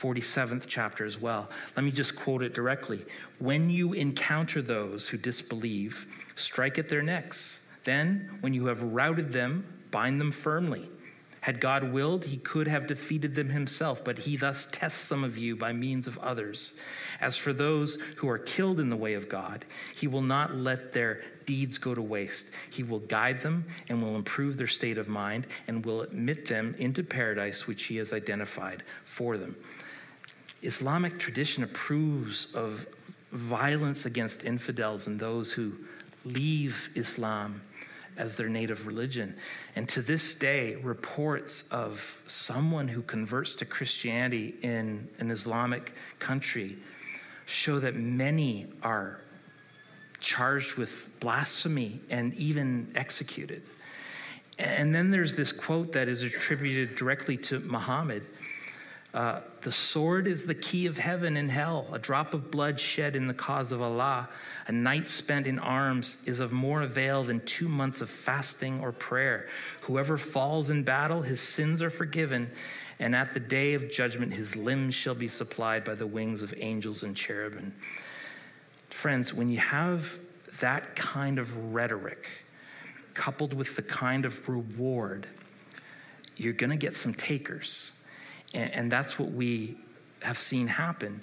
47th 0.00 0.64
chapter 0.66 1.04
as 1.04 1.20
well. 1.20 1.50
Let 1.76 1.84
me 1.84 1.90
just 1.90 2.16
quote 2.16 2.42
it 2.42 2.52
directly. 2.52 3.04
When 3.38 3.70
you 3.70 3.92
encounter 3.92 4.60
those 4.60 5.08
who 5.08 5.16
disbelieve, 5.16 6.08
strike 6.34 6.78
at 6.78 6.88
their 6.88 7.02
necks. 7.02 7.60
Then, 7.84 8.38
when 8.40 8.54
you 8.54 8.66
have 8.66 8.82
routed 8.82 9.32
them, 9.32 9.64
bind 9.90 10.20
them 10.20 10.32
firmly. 10.32 10.88
Had 11.44 11.60
God 11.60 11.92
willed, 11.92 12.24
he 12.24 12.38
could 12.38 12.66
have 12.66 12.86
defeated 12.86 13.34
them 13.34 13.50
himself, 13.50 14.02
but 14.02 14.18
he 14.18 14.38
thus 14.38 14.66
tests 14.72 14.98
some 14.98 15.22
of 15.22 15.36
you 15.36 15.56
by 15.56 15.74
means 15.74 16.06
of 16.06 16.16
others. 16.20 16.72
As 17.20 17.36
for 17.36 17.52
those 17.52 17.96
who 18.16 18.30
are 18.30 18.38
killed 18.38 18.80
in 18.80 18.88
the 18.88 18.96
way 18.96 19.12
of 19.12 19.28
God, 19.28 19.66
he 19.94 20.06
will 20.06 20.22
not 20.22 20.56
let 20.56 20.94
their 20.94 21.20
deeds 21.44 21.76
go 21.76 21.94
to 21.94 22.00
waste. 22.00 22.52
He 22.70 22.82
will 22.82 23.00
guide 23.00 23.42
them 23.42 23.66
and 23.90 24.02
will 24.02 24.16
improve 24.16 24.56
their 24.56 24.66
state 24.66 24.96
of 24.96 25.06
mind 25.06 25.46
and 25.68 25.84
will 25.84 26.00
admit 26.00 26.46
them 26.46 26.74
into 26.78 27.04
paradise 27.04 27.66
which 27.66 27.84
he 27.84 27.98
has 27.98 28.14
identified 28.14 28.82
for 29.04 29.36
them. 29.36 29.54
Islamic 30.64 31.18
tradition 31.18 31.62
approves 31.62 32.54
of 32.54 32.86
violence 33.32 34.06
against 34.06 34.44
infidels 34.44 35.06
and 35.06 35.18
those 35.20 35.52
who 35.52 35.72
leave 36.24 36.88
Islam 36.94 37.60
as 38.16 38.34
their 38.34 38.48
native 38.48 38.86
religion. 38.86 39.36
And 39.76 39.88
to 39.90 40.00
this 40.00 40.34
day, 40.34 40.76
reports 40.76 41.68
of 41.70 42.22
someone 42.26 42.88
who 42.88 43.02
converts 43.02 43.54
to 43.54 43.64
Christianity 43.64 44.54
in 44.62 45.08
an 45.18 45.30
Islamic 45.30 45.92
country 46.18 46.76
show 47.46 47.78
that 47.80 47.96
many 47.96 48.66
are 48.82 49.20
charged 50.20 50.74
with 50.74 51.08
blasphemy 51.20 52.00
and 52.08 52.32
even 52.34 52.90
executed. 52.94 53.62
And 54.58 54.94
then 54.94 55.10
there's 55.10 55.34
this 55.34 55.52
quote 55.52 55.92
that 55.92 56.08
is 56.08 56.22
attributed 56.22 56.96
directly 56.96 57.36
to 57.38 57.58
Muhammad 57.60 58.22
Uh, 59.14 59.40
the 59.60 59.70
sword 59.70 60.26
is 60.26 60.44
the 60.44 60.56
key 60.56 60.86
of 60.86 60.98
heaven 60.98 61.36
and 61.36 61.48
hell. 61.48 61.86
A 61.92 62.00
drop 62.00 62.34
of 62.34 62.50
blood 62.50 62.80
shed 62.80 63.14
in 63.14 63.28
the 63.28 63.34
cause 63.34 63.70
of 63.70 63.80
Allah, 63.80 64.28
a 64.66 64.72
night 64.72 65.06
spent 65.06 65.46
in 65.46 65.60
arms, 65.60 66.20
is 66.26 66.40
of 66.40 66.50
more 66.50 66.82
avail 66.82 67.22
than 67.22 67.38
two 67.46 67.68
months 67.68 68.00
of 68.00 68.10
fasting 68.10 68.80
or 68.80 68.90
prayer. 68.90 69.48
Whoever 69.82 70.18
falls 70.18 70.70
in 70.70 70.82
battle, 70.82 71.22
his 71.22 71.40
sins 71.40 71.80
are 71.80 71.90
forgiven, 71.90 72.50
and 72.98 73.14
at 73.14 73.32
the 73.32 73.38
day 73.38 73.74
of 73.74 73.88
judgment, 73.88 74.32
his 74.32 74.56
limbs 74.56 74.96
shall 74.96 75.14
be 75.14 75.28
supplied 75.28 75.84
by 75.84 75.94
the 75.94 76.08
wings 76.08 76.42
of 76.42 76.52
angels 76.58 77.04
and 77.04 77.16
cherubim. 77.16 77.72
Friends, 78.90 79.32
when 79.32 79.48
you 79.48 79.58
have 79.58 80.12
that 80.58 80.96
kind 80.96 81.38
of 81.38 81.72
rhetoric, 81.72 82.26
coupled 83.14 83.54
with 83.54 83.76
the 83.76 83.82
kind 83.82 84.24
of 84.24 84.48
reward, 84.48 85.28
you're 86.36 86.52
going 86.52 86.70
to 86.70 86.76
get 86.76 86.96
some 86.96 87.14
takers. 87.14 87.92
And, 88.54 88.72
and 88.72 88.92
that's 88.92 89.18
what 89.18 89.32
we 89.32 89.76
have 90.22 90.38
seen 90.38 90.66
happen. 90.66 91.22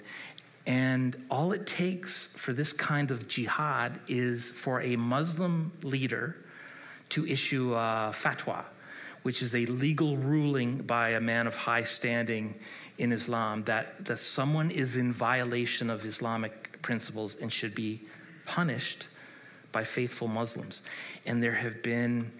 And 0.66 1.16
all 1.28 1.52
it 1.52 1.66
takes 1.66 2.28
for 2.36 2.52
this 2.52 2.72
kind 2.72 3.10
of 3.10 3.26
jihad 3.26 3.98
is 4.06 4.50
for 4.50 4.80
a 4.80 4.94
Muslim 4.94 5.72
leader 5.82 6.44
to 7.08 7.26
issue 7.26 7.74
a 7.74 8.12
fatwa, 8.14 8.64
which 9.22 9.42
is 9.42 9.54
a 9.56 9.66
legal 9.66 10.16
ruling 10.16 10.78
by 10.78 11.10
a 11.10 11.20
man 11.20 11.46
of 11.48 11.56
high 11.56 11.82
standing 11.82 12.54
in 12.98 13.12
Islam 13.12 13.64
that, 13.64 14.04
that 14.04 14.18
someone 14.18 14.70
is 14.70 14.96
in 14.96 15.12
violation 15.12 15.90
of 15.90 16.04
Islamic 16.04 16.80
principles 16.80 17.36
and 17.40 17.52
should 17.52 17.74
be 17.74 18.00
punished 18.46 19.06
by 19.72 19.82
faithful 19.82 20.28
Muslims. 20.28 20.82
And 21.26 21.42
there 21.42 21.54
have 21.54 21.82
been 21.82 22.30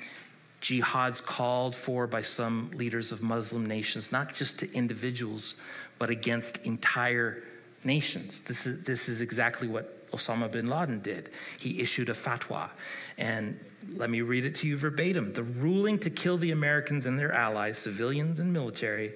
jihads 0.62 1.22
called 1.22 1.74
for 1.74 2.06
by 2.06 2.22
some 2.22 2.70
leaders 2.74 3.12
of 3.12 3.20
Muslim 3.20 3.66
nations, 3.66 4.12
not 4.12 4.32
just 4.32 4.60
to 4.60 4.72
individuals, 4.72 5.56
but 5.98 6.08
against 6.08 6.58
entire 6.58 7.42
nations. 7.84 8.40
This 8.42 8.66
is, 8.66 8.82
this 8.84 9.08
is 9.08 9.20
exactly 9.20 9.66
what 9.66 10.08
Osama 10.12 10.50
bin 10.50 10.68
Laden 10.68 11.00
did. 11.00 11.30
He 11.58 11.80
issued 11.80 12.08
a 12.08 12.14
fatwa. 12.14 12.70
And 13.18 13.58
let 13.96 14.08
me 14.08 14.20
read 14.20 14.44
it 14.44 14.54
to 14.56 14.68
you 14.68 14.76
verbatim. 14.76 15.32
The 15.32 15.42
ruling 15.42 15.98
to 16.00 16.10
kill 16.10 16.38
the 16.38 16.52
Americans 16.52 17.06
and 17.06 17.18
their 17.18 17.32
allies, 17.32 17.78
civilians 17.78 18.38
and 18.38 18.52
military, 18.52 19.14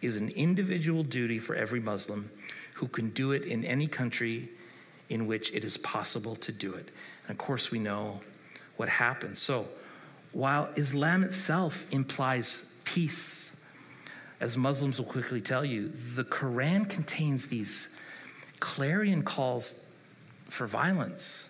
is 0.00 0.16
an 0.16 0.30
individual 0.30 1.02
duty 1.02 1.38
for 1.38 1.54
every 1.54 1.80
Muslim 1.80 2.30
who 2.74 2.88
can 2.88 3.10
do 3.10 3.32
it 3.32 3.44
in 3.44 3.64
any 3.64 3.86
country 3.86 4.48
in 5.10 5.26
which 5.26 5.52
it 5.52 5.64
is 5.64 5.76
possible 5.78 6.36
to 6.36 6.52
do 6.52 6.72
it. 6.74 6.90
And 7.28 7.38
of 7.38 7.38
course, 7.38 7.70
we 7.70 7.78
know 7.78 8.20
what 8.76 8.88
happened. 8.88 9.36
So, 9.36 9.66
while 10.36 10.68
Islam 10.76 11.24
itself 11.24 11.86
implies 11.92 12.64
peace, 12.84 13.50
as 14.38 14.54
Muslims 14.54 14.98
will 14.98 15.06
quickly 15.06 15.40
tell 15.40 15.64
you, 15.64 15.90
the 16.14 16.24
Quran 16.24 16.86
contains 16.86 17.46
these 17.46 17.88
clarion 18.60 19.22
calls 19.22 19.82
for 20.50 20.66
violence. 20.66 21.48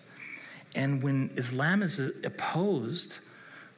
And 0.73 1.03
when 1.03 1.31
Islam 1.35 1.83
is 1.83 1.99
opposed, 1.99 3.17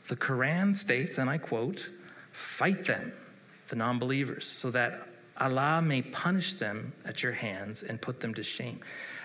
the 0.10 0.16
Quran 0.16 0.76
states, 0.76 1.18
and 1.18 1.28
I 1.28 1.40
quote, 1.40 1.90
fight 2.32 2.86
them, 2.86 3.12
the 3.70 3.78
non 3.78 3.98
believers, 3.98 4.46
so 4.46 4.70
that 4.70 5.08
Allah 5.38 5.82
may 5.82 6.04
punish 6.04 6.54
them 6.54 6.94
at 7.06 7.24
your 7.24 7.32
hands 7.32 7.82
and 7.82 8.00
put 8.00 8.20
them 8.20 8.36
to 8.36 8.44
shame. 8.44 8.80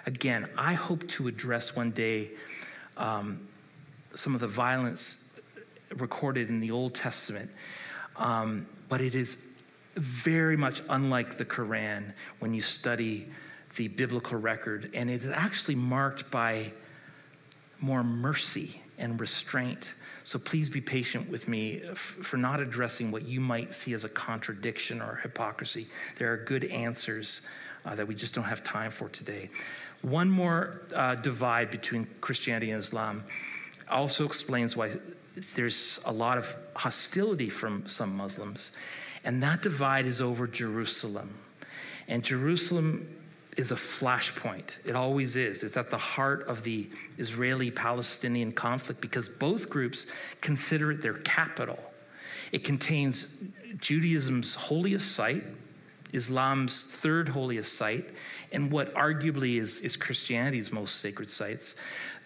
Again, 0.06 0.48
I 0.56 0.72
hope 0.72 1.06
to 1.08 1.28
address 1.28 1.76
one 1.76 1.90
day 1.90 2.30
um, 2.96 3.46
some 4.14 4.34
of 4.34 4.40
the 4.40 4.48
violence 4.48 5.24
recorded 5.96 6.48
in 6.48 6.60
the 6.60 6.70
Old 6.70 6.94
Testament, 6.94 7.50
um, 8.16 8.66
but 8.88 9.00
it 9.00 9.14
is 9.14 9.48
very 9.96 10.56
much 10.56 10.82
unlike 10.88 11.36
the 11.36 11.44
Quran 11.44 12.12
when 12.40 12.52
you 12.52 12.62
study 12.62 13.28
the 13.76 13.88
biblical 13.88 14.38
record, 14.38 14.90
and 14.94 15.10
it 15.10 15.22
is 15.24 15.30
actually 15.30 15.74
marked 15.74 16.30
by 16.30 16.72
more 17.80 18.04
mercy 18.04 18.80
and 18.98 19.20
restraint. 19.20 19.88
So 20.22 20.38
please 20.38 20.68
be 20.68 20.80
patient 20.80 21.28
with 21.28 21.48
me 21.48 21.80
for 21.94 22.36
not 22.36 22.60
addressing 22.60 23.10
what 23.10 23.24
you 23.24 23.40
might 23.40 23.74
see 23.74 23.92
as 23.92 24.04
a 24.04 24.08
contradiction 24.08 25.02
or 25.02 25.16
hypocrisy. 25.16 25.88
There 26.18 26.32
are 26.32 26.36
good 26.36 26.64
answers 26.64 27.42
uh, 27.84 27.94
that 27.94 28.06
we 28.06 28.14
just 28.14 28.34
don't 28.34 28.44
have 28.44 28.64
time 28.64 28.90
for 28.90 29.08
today. 29.08 29.50
One 30.02 30.30
more 30.30 30.82
uh, 30.94 31.16
divide 31.16 31.70
between 31.70 32.06
Christianity 32.20 32.70
and 32.70 32.80
Islam 32.80 33.24
also 33.90 34.24
explains 34.24 34.76
why 34.76 34.92
there's 35.54 36.00
a 36.04 36.12
lot 36.12 36.38
of 36.38 36.54
hostility 36.74 37.50
from 37.50 37.86
some 37.86 38.16
Muslims, 38.16 38.72
and 39.24 39.42
that 39.42 39.62
divide 39.62 40.06
is 40.06 40.20
over 40.20 40.46
Jerusalem. 40.46 41.38
And 42.08 42.22
Jerusalem 42.22 43.08
is 43.56 43.72
a 43.72 43.76
flashpoint. 43.76 44.70
It 44.84 44.96
always 44.96 45.36
is. 45.36 45.62
It's 45.62 45.76
at 45.76 45.90
the 45.90 45.98
heart 45.98 46.46
of 46.48 46.62
the 46.62 46.88
Israeli 47.18 47.70
Palestinian 47.70 48.52
conflict 48.52 49.00
because 49.00 49.28
both 49.28 49.70
groups 49.70 50.06
consider 50.40 50.92
it 50.92 51.02
their 51.02 51.14
capital. 51.14 51.78
It 52.52 52.64
contains 52.64 53.42
Judaism's 53.78 54.54
holiest 54.54 55.12
site, 55.12 55.44
Islam's 56.14 56.84
third 56.84 57.28
holiest 57.28 57.74
site, 57.74 58.10
and 58.52 58.70
what 58.70 58.94
arguably 58.94 59.60
is, 59.60 59.80
is 59.80 59.96
Christianity's 59.96 60.72
most 60.72 61.00
sacred 61.00 61.28
sites. 61.28 61.74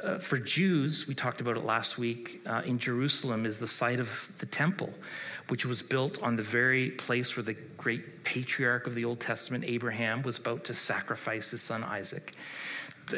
Uh, 0.03 0.19
for 0.19 0.39
Jews, 0.39 1.09
we 1.09 1.15
talked 1.15 1.41
about 1.41 1.57
it 1.57 1.65
last 1.65 1.99
week, 1.99 2.41
uh, 2.47 2.63
in 2.65 2.79
Jerusalem 2.79 3.47
is 3.47 3.59
the 3.59 3.67
site 3.67 3.99
of 3.99 4.31
the 4.39 4.47
temple, 4.47 4.93
which 5.49 5.67
was 5.67 5.83
built 5.83 6.23
on 6.23 6.37
the 6.37 6.43
very 6.43 6.91
place 6.91 7.37
where 7.37 7.43
the 7.43 7.57
great 7.77 8.23
patriarch 8.25 8.87
of 8.87 8.95
the 8.95 9.05
Old 9.05 9.19
Testament, 9.19 9.65
Abraham, 9.67 10.23
was 10.23 10.39
about 10.39 10.63
to 10.65 10.75
sacrifice 10.75 11.51
his 11.51 11.63
son 11.63 11.83
Isaac. 11.83 12.35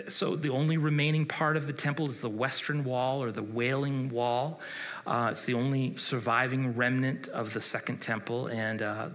So 0.09 0.37
the 0.37 0.51
only 0.51 0.77
remaining 0.77 1.27
part 1.27 1.57
of 1.57 1.67
the 1.67 1.73
temple 1.73 2.07
is 2.07 2.21
the 2.21 2.29
western 2.29 2.85
wall 2.85 3.23
or 3.23 3.33
the 3.33 3.43
Wailing 3.43 4.11
Wall. 4.11 4.61
Uh, 5.07 5.29
it's 5.31 5.45
the 5.45 5.55
only 5.55 5.97
surviving 5.97 6.77
remnant 6.77 7.29
of 7.29 7.53
the 7.53 7.61
second 7.61 7.99
temple, 7.99 8.49
and 8.49 8.83
uh, 8.83 9.09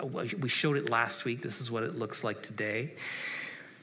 uh, 0.00 0.06
we 0.06 0.48
showed 0.48 0.76
it 0.76 0.90
last 0.90 1.24
week. 1.24 1.42
This 1.42 1.60
is 1.60 1.70
what 1.70 1.82
it 1.82 1.96
looks 1.96 2.24
like 2.24 2.42
today. 2.42 2.94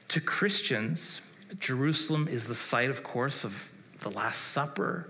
To 0.10 0.22
Christians, 0.22 1.22
Jerusalem 1.60 2.28
is 2.28 2.46
the 2.46 2.56
site, 2.56 2.90
of 2.90 3.04
course, 3.04 3.44
of 3.44 3.70
the 4.00 4.10
Last 4.10 4.40
Supper, 4.52 5.10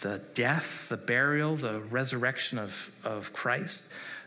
the 0.00 0.20
death, 0.34 0.88
the 0.88 0.96
burial, 0.96 1.56
the 1.56 1.80
resurrection 1.80 2.58
of, 2.58 2.90
of 3.04 3.32
Christ. 3.32 3.84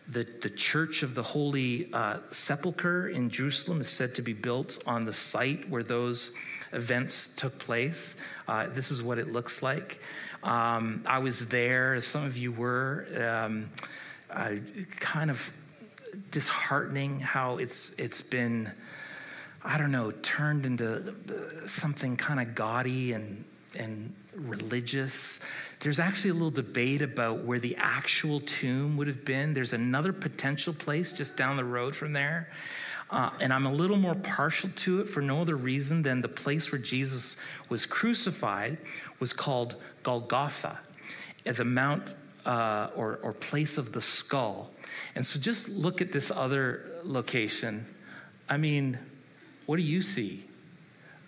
The, 0.09 0.27
the 0.41 0.49
church 0.49 1.03
of 1.03 1.15
the 1.15 1.23
Holy 1.23 1.91
uh, 1.91 2.19
Sepulchre 2.31 3.09
in 3.09 3.29
Jerusalem 3.29 3.81
is 3.81 3.89
said 3.89 4.15
to 4.15 4.21
be 4.21 4.33
built 4.33 4.83
on 4.85 5.05
the 5.05 5.13
site 5.13 5.67
where 5.69 5.83
those 5.83 6.33
events 6.73 7.29
took 7.35 7.57
place. 7.57 8.15
Uh, 8.47 8.67
this 8.67 8.91
is 8.91 9.01
what 9.01 9.17
it 9.17 9.31
looks 9.31 9.63
like. 9.63 9.99
Um, 10.43 11.03
I 11.07 11.19
was 11.19 11.47
there, 11.49 11.95
as 11.95 12.05
some 12.05 12.23
of 12.23 12.37
you 12.37 12.51
were. 12.51 13.07
Um, 13.17 13.69
uh, 14.29 14.55
kind 14.99 15.31
of 15.31 15.51
disheartening 16.31 17.19
how 17.19 17.57
it's 17.57 17.91
it's 17.97 18.21
been 18.21 18.71
I 19.67 19.79
don't 19.79 19.91
know, 19.91 20.11
turned 20.11 20.67
into 20.67 21.67
something 21.67 22.17
kind 22.17 22.39
of 22.39 22.53
gaudy 22.53 23.13
and, 23.13 23.43
and 23.75 24.13
religious. 24.35 25.39
There's 25.79 25.99
actually 25.99 26.31
a 26.31 26.33
little 26.33 26.51
debate 26.51 27.01
about 27.01 27.43
where 27.43 27.59
the 27.59 27.75
actual 27.77 28.41
tomb 28.41 28.97
would 28.97 29.07
have 29.07 29.25
been. 29.25 29.53
There's 29.53 29.73
another 29.73 30.13
potential 30.13 30.73
place 30.73 31.11
just 31.11 31.38
down 31.38 31.57
the 31.57 31.65
road 31.65 31.95
from 31.95 32.13
there. 32.13 32.49
Uh, 33.09 33.29
and 33.39 33.53
I'm 33.53 33.65
a 33.65 33.71
little 33.71 33.97
more 33.97 34.15
partial 34.15 34.69
to 34.77 35.01
it 35.01 35.07
for 35.07 35.21
no 35.21 35.41
other 35.41 35.55
reason 35.55 36.01
than 36.01 36.21
the 36.21 36.27
place 36.27 36.71
where 36.71 36.81
Jesus 36.81 37.35
was 37.69 37.85
crucified 37.85 38.81
was 39.19 39.31
called 39.31 39.81
Golgotha, 40.01 40.79
the 41.43 41.65
mount 41.65 42.03
uh, 42.45 42.89
or, 42.95 43.19
or 43.21 43.33
place 43.33 43.77
of 43.77 43.91
the 43.91 44.01
skull. 44.01 44.71
And 45.13 45.25
so 45.25 45.39
just 45.39 45.69
look 45.69 46.01
at 46.01 46.11
this 46.11 46.31
other 46.31 46.89
location. 47.03 47.85
I 48.49 48.57
mean, 48.57 48.97
what 49.65 49.77
do 49.77 49.83
you 49.83 50.01
see? 50.01 50.45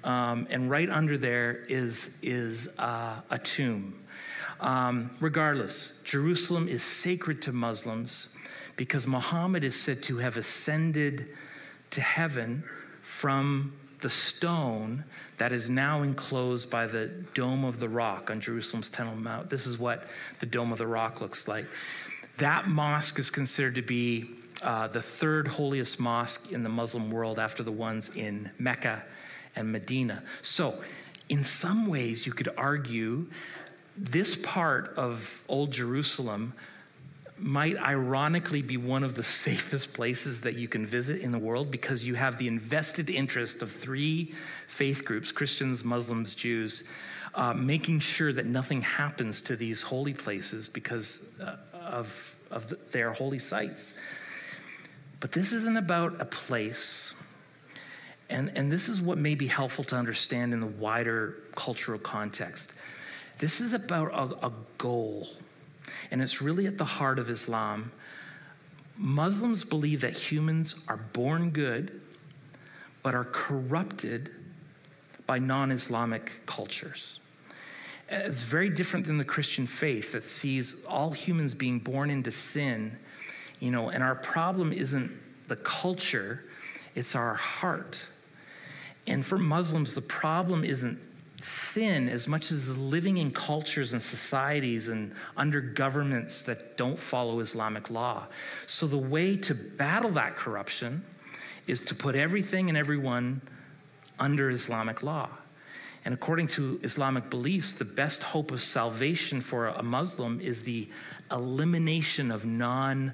Um, 0.04 0.48
and 0.50 0.70
right 0.70 0.90
under 0.90 1.18
there 1.18 1.66
is, 1.68 2.12
is 2.22 2.70
uh, 2.78 3.22
a 3.30 3.40
tomb. 3.40 3.98
Um, 4.60 5.12
regardless, 5.20 6.00
Jerusalem 6.04 6.68
is 6.68 6.84
sacred 6.84 7.42
to 7.44 7.52
Muslims 7.52 8.30
because 8.76 9.06
Muhammad 9.06 9.64
is 9.64 9.76
said 9.76 10.02
to 10.04 10.18
have 10.18 10.38
ascended 10.38 11.34
to 11.92 12.02
heaven 12.02 12.64
from 13.02 13.74
the 14.02 14.10
stone 14.10 15.04
that 15.38 15.52
is 15.52 15.70
now 15.70 16.04
enclosed 16.04 16.70
by 16.70 16.86
the 16.86 17.08
Dome 17.34 17.66
of 17.66 17.80
the 17.80 17.90
Rock 17.90 18.30
on 18.30 18.40
Jerusalem's 18.40 18.90
Temple 18.90 19.16
Mount. 19.16 19.50
This 19.50 19.66
is 19.66 19.80
what 19.80 20.08
the 20.40 20.46
Dome 20.46 20.72
of 20.72 20.78
the 20.78 20.88
Rock 20.88 21.22
looks 21.22 21.48
like. 21.48 21.66
That 22.38 22.68
mosque 22.68 23.18
is 23.18 23.30
considered 23.30 23.76
to 23.76 23.82
be 23.82 24.30
uh, 24.62 24.88
the 24.88 25.02
third 25.02 25.48
holiest 25.48 26.00
mosque 26.00 26.52
in 26.52 26.64
the 26.64 26.70
Muslim 26.70 27.10
world 27.10 27.40
after 27.40 27.64
the 27.64 27.72
ones 27.72 28.16
in 28.16 28.50
Mecca 28.60 29.04
and 29.58 29.72
Medina. 29.72 30.24
So, 30.42 30.82
in 31.30 31.44
some 31.44 31.88
ways, 31.88 32.26
you 32.26 32.32
could 32.32 32.50
argue 32.58 33.28
this 33.98 34.36
part 34.36 34.94
of 34.96 35.42
Old 35.50 35.72
Jerusalem 35.72 36.54
might 37.40 37.78
ironically 37.78 38.62
be 38.62 38.78
one 38.78 39.04
of 39.04 39.16
the 39.16 39.24
safest 39.44 39.94
places 39.94 40.42
that 40.42 40.56
you 40.56 40.68
can 40.68 40.86
visit 40.86 41.22
in 41.22 41.32
the 41.32 41.38
world 41.38 41.70
because 41.70 42.06
you 42.06 42.16
have 42.16 42.38
the 42.38 42.48
invested 42.48 43.10
interest 43.10 43.62
of 43.62 43.72
three 43.72 44.34
faith 44.68 45.04
groups 45.04 45.32
Christians, 45.32 45.84
Muslims, 45.84 46.34
Jews 46.34 46.88
uh, 47.36 47.54
making 47.54 48.00
sure 48.00 48.34
that 48.34 48.48
nothing 48.48 48.82
happens 48.82 49.42
to 49.42 49.56
these 49.56 49.82
holy 49.82 50.14
places 50.14 50.68
because 50.68 51.30
uh, 51.40 51.58
of, 51.74 52.36
of 52.50 52.74
their 52.92 53.14
holy 53.14 53.40
sites. 53.40 53.94
But 55.20 55.32
this 55.32 55.54
isn't 55.54 55.78
about 55.78 56.20
a 56.20 56.26
place. 56.26 57.14
And, 58.30 58.52
and 58.56 58.72
this 58.72 58.90
is 58.90 59.02
what 59.02 59.18
may 59.18 59.36
be 59.36 59.48
helpful 59.48 59.84
to 59.86 59.96
understand 59.96 60.54
in 60.54 60.60
the 60.60 60.68
wider 60.68 61.38
cultural 61.56 62.00
context. 62.00 62.74
This 63.38 63.62
is 63.62 63.74
about 63.74 64.12
a, 64.14 64.48
a 64.48 64.52
goal 64.78 65.30
and 66.12 66.22
it's 66.22 66.42
really 66.42 66.68
at 66.68 66.78
the 66.78 66.86
heart 66.86 67.20
of 67.20 67.30
Islam. 67.30 67.92
Muslims 68.98 69.64
believe 69.64 70.02
that 70.02 70.14
humans 70.14 70.84
are 70.88 70.98
born 70.98 71.52
good, 71.52 72.02
but 73.04 73.14
are 73.14 73.26
corrupted 73.26 74.32
by 75.26 75.40
non 75.40 75.72
Islamic 75.72 76.32
cultures. 76.46 77.20
It's 78.10 78.44
very 78.44 78.70
different 78.70 79.06
than 79.06 79.18
the 79.18 79.26
Christian 79.26 79.68
faith 79.68 80.14
that 80.14 80.24
sees 80.24 80.86
all 80.86 81.12
humans 81.12 81.54
being 81.54 81.80
born 81.80 82.10
into 82.10 82.32
sin, 82.32 82.98
you 83.60 83.70
know, 83.70 83.90
and 83.90 84.02
our 84.02 84.16
problem 84.16 84.72
isn't 84.72 85.12
the 85.50 85.58
culture, 85.58 86.46
it's 86.96 87.16
our 87.16 87.36
heart. 87.36 88.02
And 89.08 89.26
for 89.26 89.38
Muslims, 89.38 89.94
the 89.94 90.02
problem 90.02 90.64
isn't 90.64 91.00
sin 91.42 92.10
as 92.10 92.28
much 92.28 92.52
as 92.52 92.76
living 92.78 93.18
in 93.18 93.32
cultures 93.32 93.94
and 93.94 94.02
societies 94.02 94.90
and 94.90 95.14
under 95.36 95.62
governments 95.62 96.42
that 96.44 96.78
don't 96.78 96.98
follow 97.00 97.40
Islamic 97.40 97.90
law. 97.90 98.28
So, 98.66 98.88
the 98.88 98.98
way 98.98 99.38
to 99.38 99.56
battle 99.56 100.12
that 100.12 100.36
corruption 100.36 101.04
is 101.68 101.82
to 101.82 101.96
put 101.96 102.16
everything 102.16 102.70
and 102.70 102.78
everyone 102.78 103.42
under 104.20 104.50
Islamic 104.50 105.04
law. 105.04 105.30
And 106.06 106.14
according 106.14 106.48
to 106.50 106.80
Islamic 106.84 107.30
beliefs, 107.30 107.74
the 107.74 107.86
best 107.86 108.24
hope 108.24 108.52
of 108.52 108.62
salvation 108.62 109.42
for 109.42 109.68
a 109.68 109.84
Muslim 109.84 110.40
is 110.40 110.62
the 110.62 110.90
elimination 111.32 112.32
of 112.32 112.46
non 112.46 113.14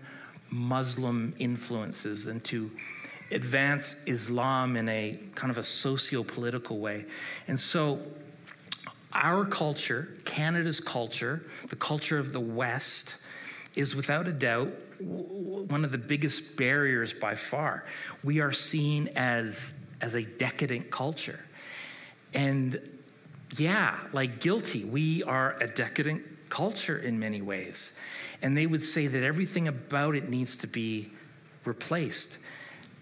Muslim 0.52 1.34
influences 1.40 2.28
and 2.28 2.44
to 2.46 2.70
advance 3.34 3.96
Islam 4.06 4.78
in 4.78 4.88
a 4.90 5.20
kind 5.36 5.52
of 5.52 5.58
a 5.58 5.64
socio 5.64 6.24
political 6.24 6.80
way. 6.80 7.06
And 7.48 7.60
so, 7.60 8.00
our 9.12 9.46
culture, 9.46 10.18
Canada's 10.26 10.80
culture, 10.80 11.44
the 11.70 11.76
culture 11.76 12.18
of 12.18 12.34
the 12.34 12.40
West, 12.40 13.16
is 13.76 13.96
without 13.96 14.28
a 14.28 14.32
doubt 14.32 14.72
one 15.00 15.84
of 15.84 15.92
the 15.92 15.98
biggest 15.98 16.56
barriers 16.56 17.14
by 17.14 17.36
far. 17.36 17.86
We 18.24 18.40
are 18.40 18.52
seen 18.52 19.10
as, 19.16 19.74
as 20.02 20.16
a 20.16 20.24
decadent 20.24 20.90
culture. 20.92 21.40
And 22.34 22.80
yeah, 23.58 23.98
like 24.14 24.40
guilty, 24.40 24.84
we 24.84 25.24
are 25.24 25.58
a 25.60 25.68
decadent 25.68 26.24
culture 26.50 26.98
in 27.00 27.20
many 27.20 27.42
ways. 27.42 27.92
And 28.42 28.58
they 28.58 28.68
would 28.68 28.84
say 28.84 29.08
that 29.08 29.24
everything 29.24 29.68
about 29.68 30.16
it 30.16 30.30
needs 30.30 30.56
to 30.58 30.68
be 30.68 31.10
replaced. 31.66 32.38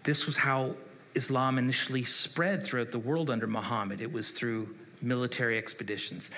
This 0.04 0.26
was 0.26 0.38
how 0.38 0.76
Islam 1.16 1.58
initially 1.58 2.04
spread 2.04 2.64
throughout 2.64 2.92
the 2.92 3.00
world 3.00 3.30
under 3.30 3.48
Muhammad. 3.48 4.02
It 4.02 4.12
was 4.12 4.32
through 4.32 4.74
military 5.02 5.58
expeditions. 5.58 6.32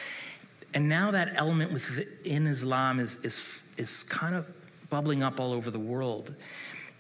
And 0.74 0.90
now 0.90 1.12
that 1.12 1.34
element 1.36 1.72
within 1.72 2.48
Islam 2.48 3.00
is, 3.00 3.18
is, 3.24 3.60
is 3.78 4.04
kind 4.04 4.36
of 4.36 4.48
bubbling 4.90 5.24
up 5.24 5.40
all 5.40 5.54
over 5.54 5.70
the 5.70 5.80
world. 5.80 6.36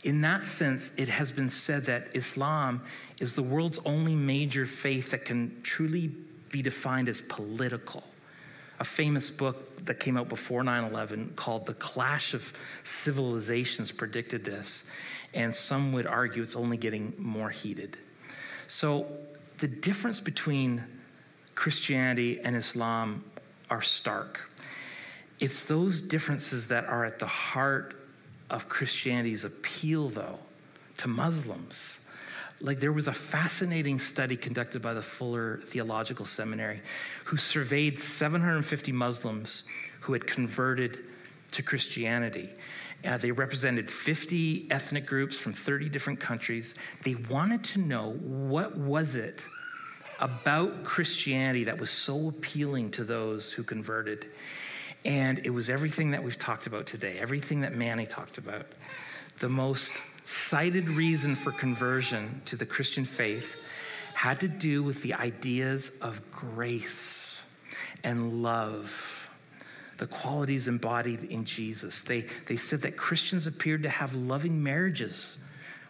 In 0.03 0.21
that 0.21 0.45
sense, 0.45 0.91
it 0.97 1.07
has 1.07 1.31
been 1.31 1.49
said 1.49 1.85
that 1.85 2.15
Islam 2.15 2.81
is 3.19 3.33
the 3.33 3.43
world's 3.43 3.79
only 3.85 4.15
major 4.15 4.65
faith 4.65 5.11
that 5.11 5.25
can 5.25 5.59
truly 5.63 6.11
be 6.49 6.61
defined 6.61 7.09
as 7.09 7.21
political. 7.21 8.03
A 8.79 8.83
famous 8.83 9.29
book 9.29 9.85
that 9.85 9.99
came 9.99 10.17
out 10.17 10.29
before 10.29 10.63
9 10.63 10.91
11 10.91 11.33
called 11.35 11.65
The 11.65 11.73
Clash 11.75 12.33
of 12.33 12.53
Civilizations 12.83 13.91
predicted 13.91 14.43
this 14.43 14.85
and 15.33 15.53
some 15.53 15.93
would 15.93 16.05
argue 16.05 16.41
it's 16.41 16.55
only 16.55 16.77
getting 16.77 17.13
more 17.17 17.49
heated. 17.49 17.97
So 18.67 19.07
the 19.59 19.67
difference 19.67 20.19
between 20.19 20.83
Christianity 21.55 22.39
and 22.41 22.55
Islam 22.55 23.23
are 23.69 23.81
stark. 23.81 24.49
It's 25.39 25.63
those 25.63 26.01
differences 26.01 26.67
that 26.67 26.85
are 26.85 27.05
at 27.05 27.19
the 27.19 27.27
heart 27.27 27.95
of 28.49 28.69
Christianity's 28.69 29.43
appeal, 29.43 30.09
though, 30.09 30.39
to 30.97 31.07
Muslims. 31.07 31.97
Like, 32.61 32.79
there 32.79 32.93
was 32.93 33.07
a 33.07 33.13
fascinating 33.13 33.99
study 33.99 34.37
conducted 34.37 34.81
by 34.81 34.93
the 34.93 35.01
Fuller 35.01 35.59
Theological 35.65 36.25
Seminary 36.25 36.81
who 37.25 37.37
surveyed 37.37 37.99
750 37.99 38.91
Muslims 38.91 39.63
who 40.01 40.13
had 40.13 40.25
converted 40.25 41.07
to 41.51 41.63
Christianity. 41.63 42.49
Uh, 43.05 43.17
they 43.17 43.31
represented 43.31 43.91
50 43.91 44.67
ethnic 44.71 45.05
groups 45.05 45.37
from 45.37 45.53
30 45.53 45.89
different 45.89 46.19
countries. 46.19 46.75
They 47.03 47.15
wanted 47.15 47.63
to 47.65 47.79
know 47.79 48.13
what 48.13 48.77
was 48.77 49.15
it 49.15 49.41
about 50.19 50.83
Christianity 50.83 51.65
that 51.65 51.77
was 51.77 51.89
so 51.89 52.29
appealing 52.29 52.91
to 52.91 53.03
those 53.03 53.51
who 53.51 53.63
converted. 53.63 54.33
And 55.03 55.39
it 55.43 55.49
was 55.49 55.69
everything 55.69 56.11
that 56.11 56.23
we've 56.23 56.39
talked 56.39 56.65
about 56.65 56.85
today, 56.85 57.17
everything 57.19 57.61
that 57.61 57.75
Manny 57.75 58.05
talked 58.05 58.37
about. 58.37 58.65
The 59.39 59.49
most 59.49 60.01
cited 60.33 60.89
reason 60.89 61.35
for 61.35 61.51
conversion 61.51 62.41
to 62.45 62.55
the 62.55 62.65
Christian 62.65 63.05
faith 63.05 63.61
had 64.13 64.39
to 64.39 64.47
do 64.47 64.83
with 64.83 65.01
the 65.01 65.13
ideas 65.13 65.91
of 66.01 66.21
grace 66.31 67.37
and 68.03 68.43
love 68.43 69.23
the 69.97 70.07
qualities 70.07 70.67
embodied 70.67 71.23
in 71.25 71.45
Jesus. 71.45 72.01
They, 72.01 72.25
they 72.47 72.57
said 72.57 72.81
that 72.81 72.97
Christians 72.97 73.47
appeared 73.47 73.83
to 73.83 73.89
have 73.89 74.13
loving 74.13 74.61
marriages 74.61 75.37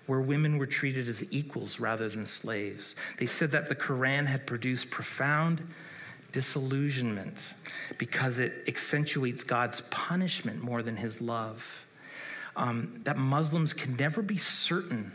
where 0.06 0.20
women 0.20 0.58
were 0.58 0.66
treated 0.66 1.08
as 1.08 1.24
equals 1.32 1.80
rather 1.80 2.10
than 2.10 2.26
slaves. 2.26 2.96
They 3.18 3.26
said 3.26 3.52
that 3.52 3.70
the 3.70 3.76
Quran 3.76 4.26
had 4.26 4.46
produced 4.46 4.92
profound 4.92 5.64
disillusionment 6.32 7.54
because 7.98 8.40
it 8.40 8.66
accentuates 8.68 9.44
God's 9.44 9.82
punishment 9.90 10.62
more 10.62 10.84
than 10.84 10.98
his 10.98 11.22
love. 11.22 11.88
Um, 12.56 13.02
that 13.04 13.18
Muslims 13.18 13.74
can 13.74 13.96
never 13.96 14.22
be 14.22 14.38
certain 14.38 15.12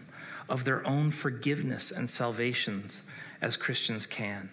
of 0.49 0.65
their 0.65 0.87
own 0.87 1.11
forgiveness 1.11 1.91
and 1.91 2.11
salvations 2.11 3.03
as 3.41 3.57
Christians 3.57 4.07
can, 4.07 4.51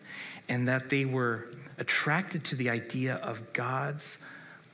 and 0.50 0.68
that 0.68 0.90
they 0.90 1.06
were 1.06 1.48
attracted 1.78 2.44
to 2.46 2.56
the 2.56 2.70
idea 2.70 3.16
of 3.16 3.54
God's 3.54 4.18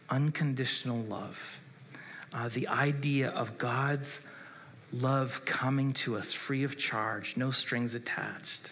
unconditional 0.10 1.00
love. 1.04 1.60
Uh, 2.34 2.50
the 2.50 2.68
idea 2.68 3.30
of 3.30 3.58
God's 3.58 4.28
love 4.92 5.44
coming 5.46 5.94
to 5.94 6.18
us 6.18 6.34
free 6.34 6.64
of 6.64 6.78
charge, 6.78 7.38
no 7.38 7.52
strings 7.52 7.96
attached. 7.96 8.72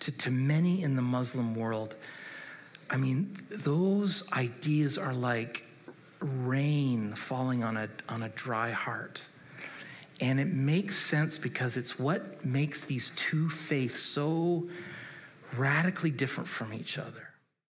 To, 0.00 0.12
to 0.12 0.30
many 0.30 0.82
in 0.82 0.96
the 0.96 1.02
Muslim 1.02 1.54
world, 1.54 1.94
I 2.88 2.96
mean, 2.96 3.36
those 3.50 4.28
ideas 4.32 4.96
are 4.96 5.12
like 5.12 5.64
rain 6.20 7.14
falling 7.14 7.62
on 7.64 7.76
a, 7.76 7.88
on 8.08 8.22
a 8.22 8.28
dry 8.30 8.70
heart. 8.70 9.20
And 10.20 10.38
it 10.38 10.48
makes 10.52 10.98
sense 10.98 11.38
because 11.38 11.76
it's 11.76 11.98
what 11.98 12.44
makes 12.44 12.82
these 12.84 13.10
two 13.16 13.48
faiths 13.48 14.02
so 14.02 14.68
radically 15.56 16.10
different 16.10 16.48
from 16.48 16.74
each 16.74 16.98
other. 16.98 17.29